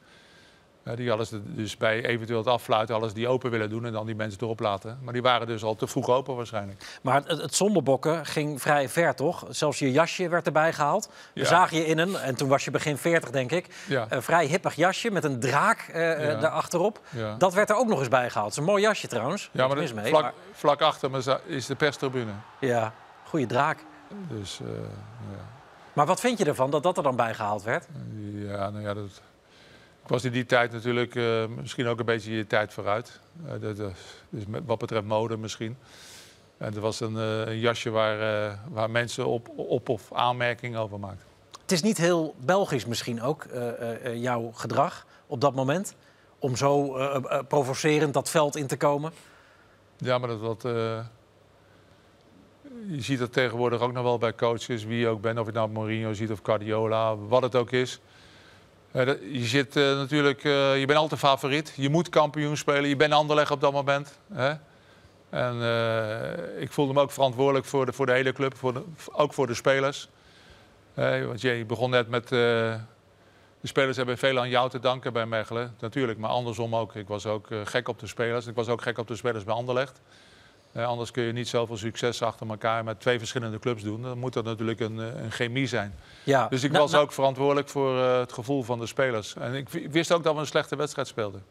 Die 0.95 1.05
ze 1.25 1.41
dus 1.55 1.77
bij 1.77 2.05
eventueel 2.05 2.37
het 2.39 2.47
affluiten, 2.47 2.95
ze 3.09 3.15
die 3.15 3.27
open 3.27 3.51
willen 3.51 3.69
doen 3.69 3.85
en 3.85 3.91
dan 3.91 4.05
die 4.05 4.15
mensen 4.15 4.41
erop 4.41 4.59
laten. 4.59 4.97
Maar 5.01 5.13
die 5.13 5.21
waren 5.21 5.47
dus 5.47 5.63
al 5.63 5.75
te 5.75 5.87
vroeg 5.87 6.09
open 6.09 6.35
waarschijnlijk. 6.35 6.99
Maar 7.01 7.15
het, 7.27 7.41
het 7.41 7.55
zondebokken 7.55 8.25
ging 8.25 8.61
vrij 8.61 8.89
ver, 8.89 9.15
toch? 9.15 9.45
Zelfs 9.49 9.79
je 9.79 9.91
jasje 9.91 10.29
werd 10.29 10.45
erbij 10.45 10.73
gehaald. 10.73 11.09
We 11.33 11.39
Ja. 11.39 11.45
zagen 11.45 11.77
je 11.77 11.85
in 11.85 11.97
een, 11.97 12.15
en 12.15 12.35
toen 12.35 12.49
was 12.49 12.65
je 12.65 12.71
begin 12.71 12.97
40, 12.97 13.29
denk 13.31 13.51
ik, 13.51 13.67
Ja. 13.87 14.05
een 14.09 14.21
vrij 14.23 14.45
hippig 14.45 14.75
jasje 14.75 15.11
met 15.11 15.23
een 15.23 15.39
draak 15.39 15.89
Ja. 15.93 16.35
daarachterop. 16.35 16.99
Ja. 17.09 17.35
Dat 17.37 17.53
werd 17.53 17.69
er 17.69 17.75
ook 17.75 17.87
nog 17.87 17.99
eens 17.99 18.07
bij 18.07 18.29
gehaald. 18.29 18.47
Het 18.49 18.57
is 18.57 18.59
een 18.65 18.69
mooi 18.71 18.81
jasje 18.83 19.07
trouwens. 19.07 19.49
Ja, 19.51 19.67
maar 19.67 19.77
mee, 19.77 19.89
vlak, 20.05 20.21
maar- 20.21 20.33
vlak 20.51 20.81
achter 20.81 21.11
me 21.11 21.39
is 21.45 21.65
de 21.65 21.75
perstribune. 21.75 22.31
ja, 22.59 22.93
goede 23.23 23.45
draak. 23.45 23.79
Dus 24.29 24.59
eh, 24.61 24.67
Maar 25.93 26.05
wat 26.05 26.19
vind 26.19 26.37
je 26.37 26.45
ervan 26.45 26.69
dat 26.71 26.83
dat 26.83 26.97
er 26.97 27.03
dan 27.03 27.15
bij 27.15 27.33
gehaald 27.33 27.63
werd? 27.63 27.87
ja, 28.33 28.69
nou 28.69 28.81
ja, 28.81 28.93
dat, 28.93 29.21
ik 30.05 30.11
was 30.11 30.23
in 30.23 30.31
die 30.31 30.45
tijd 30.45 30.71
natuurlijk 30.71 31.15
eh, 31.15 31.45
misschien 31.61 31.87
ook 31.87 31.99
een 31.99 32.05
beetje 32.05 32.31
je 32.35 32.47
tijd 32.47 32.73
vooruit. 32.73 33.19
Eh, 33.45 33.51
dat, 33.61 33.77
dat- 33.77 33.91
dus 34.29 34.45
met, 34.45 34.61
wat 34.65 34.77
betreft 34.77 35.05
mode 35.05 35.37
misschien. 35.37 35.77
En 36.57 36.73
er 36.75 36.79
was 36.81 36.99
een, 36.99 37.17
eh, 37.17 37.39
een 37.47 37.59
jasje 37.59 37.89
waar, 37.89 38.45
eh, 38.49 38.57
waar 38.69 38.89
mensen 38.89 39.25
op, 39.25 39.49
op 39.55 39.89
of 39.89 40.13
aanmerkingen 40.13 40.79
over 40.79 40.99
maakten. 40.99 41.25
Het 41.61 41.71
is 41.71 41.81
niet 41.81 41.97
heel 41.97 42.35
Belgisch 42.45 42.85
misschien 42.85 43.21
ook, 43.21 43.43
eh, 43.43 43.67
eh, 43.69 44.05
eh, 44.05 44.21
jouw 44.21 44.51
gedrag 44.53 45.05
op 45.27 45.41
dat 45.41 45.55
moment. 45.55 45.95
Om 46.39 46.55
zo 46.55 46.95
eh, 46.97 47.15
eh, 47.15 47.39
provocerend 47.47 48.13
dat 48.13 48.29
veld 48.29 48.55
in 48.55 48.67
te 48.67 48.77
komen. 48.77 49.11
Ja, 49.97 50.17
maar 50.17 50.29
dat, 50.29 50.41
dat, 50.41 50.65
eh, 50.65 50.99
je 52.87 53.01
ziet 53.01 53.19
het 53.19 53.33
tegenwoordig 53.33 53.81
ook 53.81 53.93
nog 53.93 54.03
wel 54.03 54.17
bij 54.17 54.35
coaches, 54.35 54.83
wie 54.83 54.99
je 54.99 55.07
ook 55.07 55.21
bent, 55.21 55.39
of 55.39 55.45
je 55.45 55.51
nou 55.51 55.69
Mourinho 55.69 56.13
ziet 56.13 56.31
of 56.31 56.39
Guardiola, 56.43 57.15
wat 57.17 57.41
het 57.41 57.55
ook 57.55 57.71
is. 57.71 57.99
Eh, 58.95 59.05
je 59.31 59.45
zit 59.45 59.75
eh, 59.75 59.83
natuurlijk, 59.83 60.43
eh, 60.43 60.79
je 60.79 60.85
bent 60.85 60.99
altijd 60.99 61.19
favoriet. 61.19 61.73
Je 61.75 61.89
moet 61.89 62.09
kampioen 62.09 62.57
spelen. 62.57 62.89
Je 62.89 62.95
bent 62.95 63.13
Anderleg 63.13 63.51
op 63.51 63.61
dat 63.61 63.71
moment. 63.71 64.19
Hè? 64.33 64.53
En 65.29 65.55
ik 66.59 66.71
voelde 66.71 66.93
me 66.93 67.01
ook 67.01 67.11
verantwoordelijk 67.11 67.65
voor 67.65 67.85
de, 67.85 67.93
voor 67.93 68.05
de 68.05 68.11
hele 68.11 68.31
club, 68.31 68.55
voor 68.57 68.83
ook 69.11 69.33
voor 69.33 69.47
de 69.47 69.53
spelers. 69.53 70.09
Want 70.93 71.41
je 71.41 71.65
begon 71.67 71.89
net 71.89 72.09
met. 72.09 72.27
de 72.27 72.79
spelers 73.63 73.97
hebben 73.97 74.17
veel 74.17 74.39
aan 74.39 74.49
jou 74.49 74.69
te 74.69 74.79
danken 74.79 75.13
bij 75.13 75.25
Mechelen, 75.25 75.75
natuurlijk. 75.79 76.19
Maar 76.19 76.29
andersom 76.29 76.75
ook. 76.75 76.95
Ik 76.95 77.07
was 77.07 77.25
ook 77.25 77.47
gek 77.63 77.87
op 77.87 77.99
de 77.99 78.07
spelers. 78.07 78.47
Ik 78.47 78.55
was 78.55 78.67
ook 78.67 78.81
gek 78.81 78.97
op 78.97 79.07
de 79.07 79.15
spelers 79.15 79.43
bij 79.43 79.53
Anderlecht. 79.53 80.01
Eh, 80.75 80.85
anders 80.85 81.11
kun 81.11 81.23
je 81.23 81.31
niet 81.31 81.47
zoveel 81.47 81.77
succes 81.77 82.21
achter 82.21 82.49
elkaar 82.49 82.83
met 82.83 82.99
twee 82.99 83.17
verschillende 83.17 83.59
clubs 83.59 83.83
doen. 83.83 84.01
Dan 84.01 84.17
moet 84.17 84.33
dat 84.33 84.43
natuurlijk 84.43 84.79
een, 84.79 84.99
eh, 84.99 85.23
een 85.23 85.31
chemie 85.31 85.67
zijn. 85.67 85.95
Ja. 86.23 86.47
Dus 86.47 86.63
ik 86.63 86.69
Nou, 86.71 86.81
was 86.81 86.91
nou, 86.91 87.03
ook 87.03 87.11
verantwoordelijk 87.11 87.69
voor 87.69 87.99
eh, 87.99 88.19
het 88.19 88.33
gevoel 88.33 88.63
van 88.63 88.79
de 88.79 88.85
spelers. 88.85 89.35
En 89.35 89.53
ik 89.53 89.69
wist 89.69 90.11
ook 90.11 90.23
dat 90.23 90.33
we 90.33 90.39
een 90.39 90.45
slechte 90.45 90.75
wedstrijd 90.75 91.07
speelden. 91.07 91.43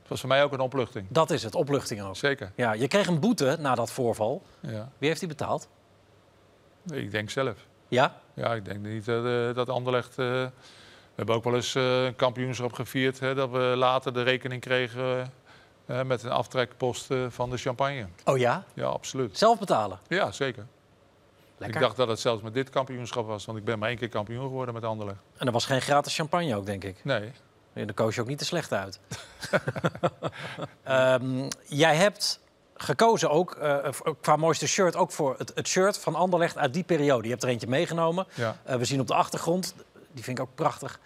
Het 0.00 0.08
was 0.08 0.20
voor 0.20 0.28
mij 0.28 0.44
ook 0.44 0.52
een 0.52 0.60
opluchting. 0.60 1.06
Dat 1.08 1.30
is 1.30 1.42
het, 1.42 1.54
opluchting 1.54 2.02
ook. 2.02 2.16
Zeker. 2.16 2.52
Ja, 2.54 2.72
je 2.72 2.88
kreeg 2.88 3.06
een 3.06 3.20
boete 3.20 3.56
na 3.60 3.74
dat 3.74 3.90
voorval. 3.92 4.42
Ja. 4.60 4.90
Wie 4.98 5.08
heeft 5.08 5.20
die 5.20 5.28
betaald? 5.28 5.68
Ik 6.92 7.10
denk 7.10 7.30
zelf. 7.30 7.66
Ja? 7.88 8.20
Ja, 8.34 8.54
ik 8.54 8.64
denk 8.64 8.80
niet 8.80 9.04
dat, 9.04 9.54
dat 9.54 9.68
Anderlecht... 9.68 10.14
we 10.14 10.50
hebben 11.14 11.34
ook 11.34 11.44
wel 11.44 11.54
eens 11.54 11.74
een 11.74 12.16
kampioenschap 12.16 12.72
gevierd... 12.72 13.20
Hè, 13.20 13.34
dat 13.34 13.50
we 13.50 13.58
later 13.58 14.12
de 14.12 14.22
rekening 14.22 14.60
kregen 14.60 15.32
met 15.86 16.22
een 16.22 16.30
aftrekpost 16.30 17.10
eh, 17.10 17.26
van 17.28 17.50
de 17.50 17.56
champagne. 17.56 18.06
Oh 18.24 18.38
ja? 18.38 18.64
Ja, 18.74 18.86
absoluut. 18.86 19.38
Zelf 19.38 19.58
betalen? 19.58 19.98
Ja, 20.08 20.32
zeker. 20.32 20.66
Lekker. 21.58 21.76
Ik 21.76 21.82
dacht 21.82 21.96
dat 21.96 22.08
het 22.08 22.20
zelfs 22.20 22.42
met 22.42 22.54
dit 22.54 22.70
kampioenschap 22.70 23.26
was. 23.26 23.44
Want 23.44 23.58
ik 23.58 23.64
ben 23.64 23.78
maar 23.78 23.88
één 23.88 23.98
keer 23.98 24.08
kampioen 24.08 24.42
geworden 24.42 24.74
met 24.74 24.84
Anderlecht. 24.84 25.18
En 25.36 25.46
er 25.46 25.52
was 25.52 25.66
geen 25.66 25.80
gratis 25.80 26.14
champagne 26.14 26.56
ook, 26.56 26.66
denk 26.66 26.84
ik. 26.84 27.04
Nee. 27.04 27.32
Daar 27.72 27.94
koos 27.94 28.14
je 28.14 28.20
ook 28.20 28.26
niet 28.26 28.38
te 28.38 28.44
slecht 28.44 28.72
uit. 28.72 29.00
Ehm, 30.82 31.48
jij 31.64 31.96
hebt 31.96 32.40
gekozen 32.76 33.30
ook, 33.30 33.54
eh, 33.54 33.88
qua 34.20 34.36
mooiste 34.36 34.66
shirt, 34.66 34.96
ook 34.96 35.12
voor 35.12 35.34
het, 35.38 35.52
het 35.54 35.68
shirt 35.68 35.98
van 35.98 36.14
Anderlecht 36.14 36.58
uit 36.58 36.74
die 36.74 36.84
periode. 36.84 37.24
Je 37.24 37.30
hebt 37.30 37.42
er 37.42 37.48
eentje 37.48 37.66
meegenomen. 37.66 38.26
Ja. 38.34 38.56
Eh, 38.64 38.76
we 38.76 38.84
zien 38.84 39.00
op 39.00 39.06
de 39.06 39.14
achtergrond, 39.14 39.74
die 40.12 40.24
vind 40.24 40.38
ik 40.38 40.44
ook 40.44 40.54
prachtig, 40.54 41.00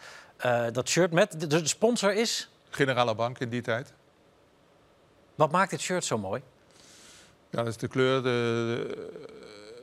dat 0.72 0.88
shirt 0.88 1.12
met... 1.12 1.40
De, 1.40 1.46
de 1.46 1.68
sponsor 1.68 2.14
is... 2.14 2.50
Generale 2.70 3.14
Bank 3.14 3.38
in 3.38 3.48
die 3.48 3.62
tijd. 3.62 3.92
Wat 5.40 5.50
maakt 5.50 5.70
dit 5.70 5.80
shirt 5.80 6.04
zo 6.04 6.18
mooi? 6.18 6.42
Ja, 7.50 7.58
dat 7.58 7.66
is 7.66 7.76
de 7.76 7.88
kleur. 7.88 8.22
De, 8.22 8.28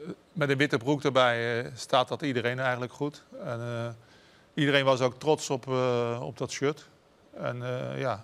de- 0.05 0.15
met 0.31 0.49
een 0.49 0.57
witte 0.57 0.77
broek 0.77 1.03
erbij 1.03 1.61
eh, 1.63 1.71
staat 1.75 2.07
dat 2.07 2.21
iedereen 2.21 2.59
eigenlijk 2.59 2.91
goed. 2.93 3.23
En, 3.43 3.59
eh, 3.61 3.87
iedereen 4.53 4.85
was 4.85 5.01
ook 5.01 5.19
trots 5.19 5.49
op, 5.49 5.67
eh, 5.67 6.19
op 6.21 6.37
dat 6.37 6.51
shirt. 6.51 6.87
En 7.39 7.57
ja, 7.97 8.23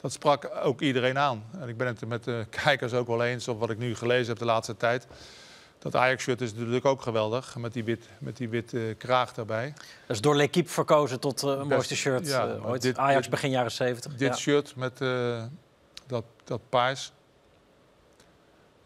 dat 0.00 0.12
sprak 0.12 0.50
ook 0.62 0.80
iedereen 0.80 1.18
aan. 1.18 1.44
En 1.60 1.68
ik 1.68 1.76
ben 1.76 1.86
het 1.86 2.06
met 2.06 2.24
de 2.24 2.46
kijkers 2.62 2.92
ook 2.92 3.06
wel 3.06 3.24
eens 3.24 3.48
op 3.48 3.58
wat 3.60 3.70
ik 3.70 3.78
nu 3.78 3.94
gelezen 3.94 4.28
heb 4.28 4.38
de 4.38 4.44
laatste 4.44 4.76
tijd. 4.76 5.06
Dat 5.78 5.94
Ajax-shirt 5.96 6.40
is 6.40 6.54
natuurlijk 6.54 6.84
ook 6.84 7.02
geweldig, 7.02 7.56
met 7.56 7.72
die 7.72 7.84
wit, 7.84 8.08
met 8.18 8.36
die 8.36 8.48
witte 8.48 8.94
kraag 8.98 9.32
daarbij. 9.34 9.72
Dat 10.06 10.16
is 10.16 10.20
door 10.20 10.36
L'Equipe 10.36 10.68
verkozen 10.70 11.20
tot 11.20 11.42
eh 11.42 11.62
mooiste 11.62 11.96
shirt 11.96 12.26
ja, 12.26 12.56
ooit. 12.62 12.82
dit- 12.82 12.98
Ajax 12.98 13.28
begin 13.28 13.50
jaren 13.50 13.72
70. 13.72 14.12
Dit 14.14 14.28
ja. 14.28 14.34
shirt 14.36 14.76
met 14.76 15.00
dat, 16.48 16.60
paars. 16.68 17.12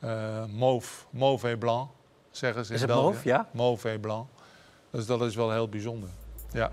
Eh 0.00 0.44
mauve, 0.48 1.04
mauve 1.10 1.48
et 1.48 1.58
blanc, 1.58 1.90
zeggen 2.30 2.64
ze 2.64 2.74
Is 2.74 2.82
in 2.82 2.88
het 2.88 2.96
België. 2.96 3.10
mauve, 3.12 3.28
ja? 3.28 3.48
Mauve 3.50 3.88
et 3.88 4.00
blanc. 4.00 4.26
Dus 4.90 5.06
dat 5.06 5.22
is 5.22 5.34
wel 5.34 5.50
heel 5.52 5.68
bijzonder. 5.68 6.08
Ja. 6.50 6.70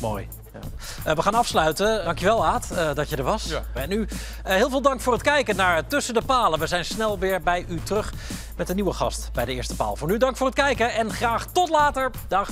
Mooi. 0.00 0.28
Ja. 0.52 0.58
Eh, 1.04 1.16
we 1.16 1.22
gaan 1.22 1.34
afsluiten. 1.34 2.04
Dankjewel, 2.04 2.46
Aad, 2.46 2.70
eh, 2.70 2.94
dat 2.94 3.08
je 3.08 3.16
er 3.16 3.22
was. 3.22 3.44
Ja. 3.44 3.62
En 3.74 3.90
u, 3.92 4.08
heel 4.42 4.70
veel 4.70 4.82
dank 4.82 5.00
voor 5.00 5.12
het 5.12 5.22
kijken 5.22 5.56
naar 5.56 5.86
Tussen 5.86 6.14
de 6.14 6.22
Palen. 6.22 6.58
We 6.58 6.66
zijn 6.66 6.84
snel 6.84 7.18
weer 7.18 7.42
bij 7.42 7.64
u 7.68 7.80
terug 7.82 8.12
met 8.56 8.68
een 8.68 8.74
nieuwe 8.74 8.92
gast 8.92 9.30
bij 9.32 9.44
de 9.44 9.52
Eerste 9.52 9.76
Paal. 9.76 9.96
Voor 9.96 10.08
nu 10.08 10.18
dank 10.18 10.36
voor 10.36 10.46
het 10.46 10.54
kijken 10.54 10.92
en 10.92 11.12
graag 11.12 11.46
tot 11.46 11.68
later. 11.68 12.10
Dag. 12.28 12.48